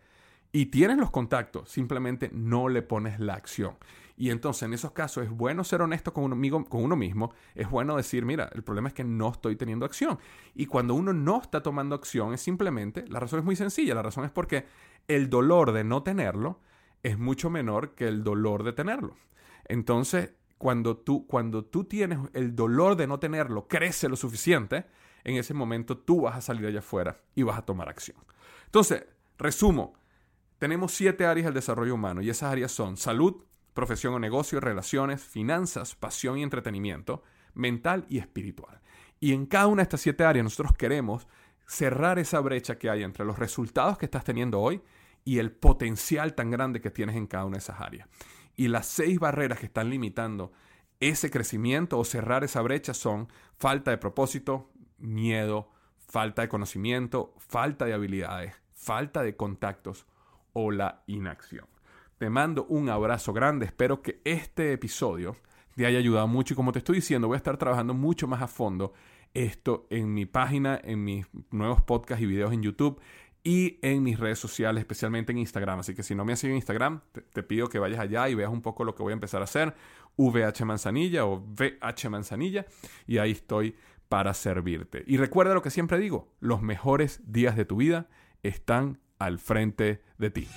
y 0.53 0.67
tienes 0.67 0.99
los 0.99 1.11
contactos, 1.11 1.71
simplemente 1.71 2.31
no 2.33 2.69
le 2.69 2.83
pones 2.83 3.19
la 3.19 3.35
acción. 3.35 3.77
Y 4.17 4.31
entonces 4.31 4.65
en 4.65 4.75
esos 4.75 4.93
casos 4.93 5.25
es 5.25 5.31
bueno 5.31 5.65
ser 5.65 5.81
honesto 5.81 6.13
con 6.13 6.25
uno, 6.25 6.65
con 6.67 6.85
uno 6.85 6.95
mismo, 6.95 7.33
es 7.55 7.71
bueno 7.71 7.97
decir, 7.97 8.25
mira, 8.25 8.51
el 8.53 8.63
problema 8.63 8.89
es 8.89 8.95
que 8.95 9.05
no 9.05 9.31
estoy 9.31 9.57
teniendo 9.57 9.87
acción. 9.87 10.19
Y 10.55 10.67
cuando 10.67 10.95
uno 10.95 11.13
no 11.13 11.41
está 11.41 11.63
tomando 11.63 11.95
acción 11.95 12.35
es 12.35 12.43
simplemente, 12.43 13.07
la 13.09 13.19
razón 13.19 13.39
es 13.39 13.45
muy 13.45 13.57
sencilla, 13.57 13.95
la 13.95 14.03
razón 14.03 14.25
es 14.25 14.31
porque 14.31 14.67
el 15.09 15.31
dolor 15.31 15.73
de 15.73 15.85
no 15.85 16.03
tenerlo, 16.03 16.61
es 17.03 17.19
mucho 17.19 17.51
menor 17.51 17.95
que 17.95 18.07
el 18.09 18.23
dolor 18.23 18.63
de 18.63 18.73
tenerlo. 18.73 19.17
Entonces, 19.65 20.33
cuando 20.59 20.97
tú, 20.97 21.27
cuando 21.27 21.65
tú 21.65 21.85
tienes 21.85 22.19
el 22.35 22.55
dolor 22.55 22.97
de 22.97 23.07
no 23.07 23.19
tenerlo, 23.19 23.67
crece 23.67 24.09
lo 24.09 24.17
suficiente, 24.17 24.87
en 25.25 25.37
ese 25.37 25.55
momento 25.55 25.99
tú 25.99 26.23
vas 26.23 26.37
a 26.37 26.41
salir 26.41 26.67
allá 26.67 26.81
afuera 26.81 27.21
y 27.35 27.43
vas 27.43 27.59
a 27.59 27.65
tomar 27.65 27.89
acción. 27.89 28.19
Entonces, 28.67 29.05
resumo, 29.39 29.95
tenemos 30.59 30.93
siete 30.93 31.27
áreas 31.27 31.47
del 31.47 31.55
desarrollo 31.55 31.95
humano 31.95 32.23
y 32.23 32.31
esas 32.31 32.53
áreas 32.53 32.71
son 32.71 32.97
salud, 32.97 33.45
profesión 33.75 34.15
o 34.15 34.19
negocio, 34.19 34.61
relaciones, 34.61 35.23
finanzas, 35.23 35.97
pasión 35.97 36.39
y 36.39 36.43
entretenimiento, 36.43 37.23
mental 37.55 38.07
y 38.09 38.19
espiritual. 38.19 38.81
Y 39.19 39.33
en 39.33 39.47
cada 39.47 39.67
una 39.67 39.81
de 39.81 39.85
estas 39.85 40.01
siete 40.01 40.25
áreas 40.25 40.45
nosotros 40.45 40.77
queremos 40.77 41.27
cerrar 41.67 42.19
esa 42.19 42.41
brecha 42.41 42.79
que 42.79 42.91
hay 42.91 43.03
entre 43.03 43.25
los 43.25 43.39
resultados 43.39 43.99
que 43.99 44.07
estás 44.07 44.25
teniendo 44.25 44.61
hoy 44.61 44.83
y 45.25 45.39
el 45.39 45.53
potencial 45.53 46.35
tan 46.35 46.51
grande 46.51 46.81
que 46.81 46.91
tienes 46.91 47.17
en 47.17 47.27
cada 47.27 47.45
una 47.45 47.57
de 47.57 47.61
esas 47.61 47.81
áreas. 47.81 48.09
Y 48.55 48.69
las 48.69 48.87
seis 48.87 49.19
barreras 49.19 49.59
que 49.59 49.67
están 49.67 49.91
limitando 49.91 50.53
ese 51.01 51.31
crecimiento 51.31 51.99
o 51.99 52.05
cerrar 52.05 52.45
esa 52.45 52.63
brecha 52.63 52.95
son 52.95 53.29
falta 53.57 53.91
de 53.91 53.99
propósito, 53.99 54.71
miedo, 54.99 55.71
falta 55.97 56.43
de 56.43 56.49
conocimiento, 56.49 57.35
falta 57.39 57.85
de 57.85 57.95
habilidades, 57.95 58.55
falta 58.75 59.23
de 59.23 59.37
contactos 59.37 60.07
o 60.53 60.71
la 60.71 61.03
inacción. 61.07 61.67
Te 62.19 62.31
mando 62.31 62.67
un 62.67 62.89
abrazo 62.89 63.33
grande, 63.33 63.67
espero 63.67 64.01
que 64.01 64.21
este 64.25 64.73
episodio 64.73 65.37
te 65.75 65.87
haya 65.87 65.99
ayudado 65.99 66.29
mucho 66.29 66.55
y 66.55 66.57
como 66.57 66.71
te 66.71 66.79
estoy 66.79 66.97
diciendo 66.97 67.27
voy 67.27 67.35
a 67.35 67.39
estar 67.39 67.57
trabajando 67.57 67.95
mucho 67.95 68.29
más 68.29 68.43
a 68.43 68.47
fondo 68.47 68.93
esto 69.35 69.87
en 69.91 70.13
mi 70.13 70.27
página, 70.27 70.79
en 70.85 71.03
mis 71.03 71.27
nuevos 71.51 71.83
podcasts 71.83 72.23
y 72.23 72.27
videos 72.27 72.53
en 72.53 72.63
YouTube 72.63 73.01
y 73.45 73.79
en 73.83 74.03
mis 74.03 74.19
redes 74.19 74.39
sociales, 74.39 74.81
especialmente 74.81 75.33
en 75.33 75.39
Instagram. 75.39 75.81
Así 75.81 75.95
que 75.95 76.03
si 76.03 76.15
no 76.15 76.25
me 76.25 76.33
has 76.33 76.39
seguido 76.39 76.55
en 76.55 76.59
Instagram, 76.59 77.01
te, 77.33 77.43
pido 77.43 77.69
que 77.69 77.79
vayas 77.79 78.01
allá 78.01 78.29
y 78.29 78.35
veas 78.35 78.51
un 78.51 78.63
poco 78.63 78.85
lo 78.85 78.95
que 78.95 79.03
voy 79.03 79.13
a 79.13 79.15
empezar 79.15 79.41
a 79.41 79.45
hacer, 79.45 79.75
VH 80.17 80.65
Manzanilla 80.65 81.25
o 81.25 81.41
VH 81.41 82.09
Manzanilla, 82.09 82.67
y 83.07 83.19
ahí 83.19 83.33
estoy 83.33 83.77
para 84.09 84.35
servirte. 84.35 85.03
Y 85.07 85.17
recuerda 85.17 85.55
lo 85.55 85.63
que 85.63 85.71
siempre 85.71 85.99
digo, 85.99 86.29
los 86.41 86.63
mejores 86.63 87.21
días 87.25 87.57
de 87.57 87.65
tu 87.65 87.77
vida 87.77 88.09
están 88.43 89.01
al 89.19 89.39
frente 89.39 90.03
de 90.19 90.31
ti. 90.31 90.49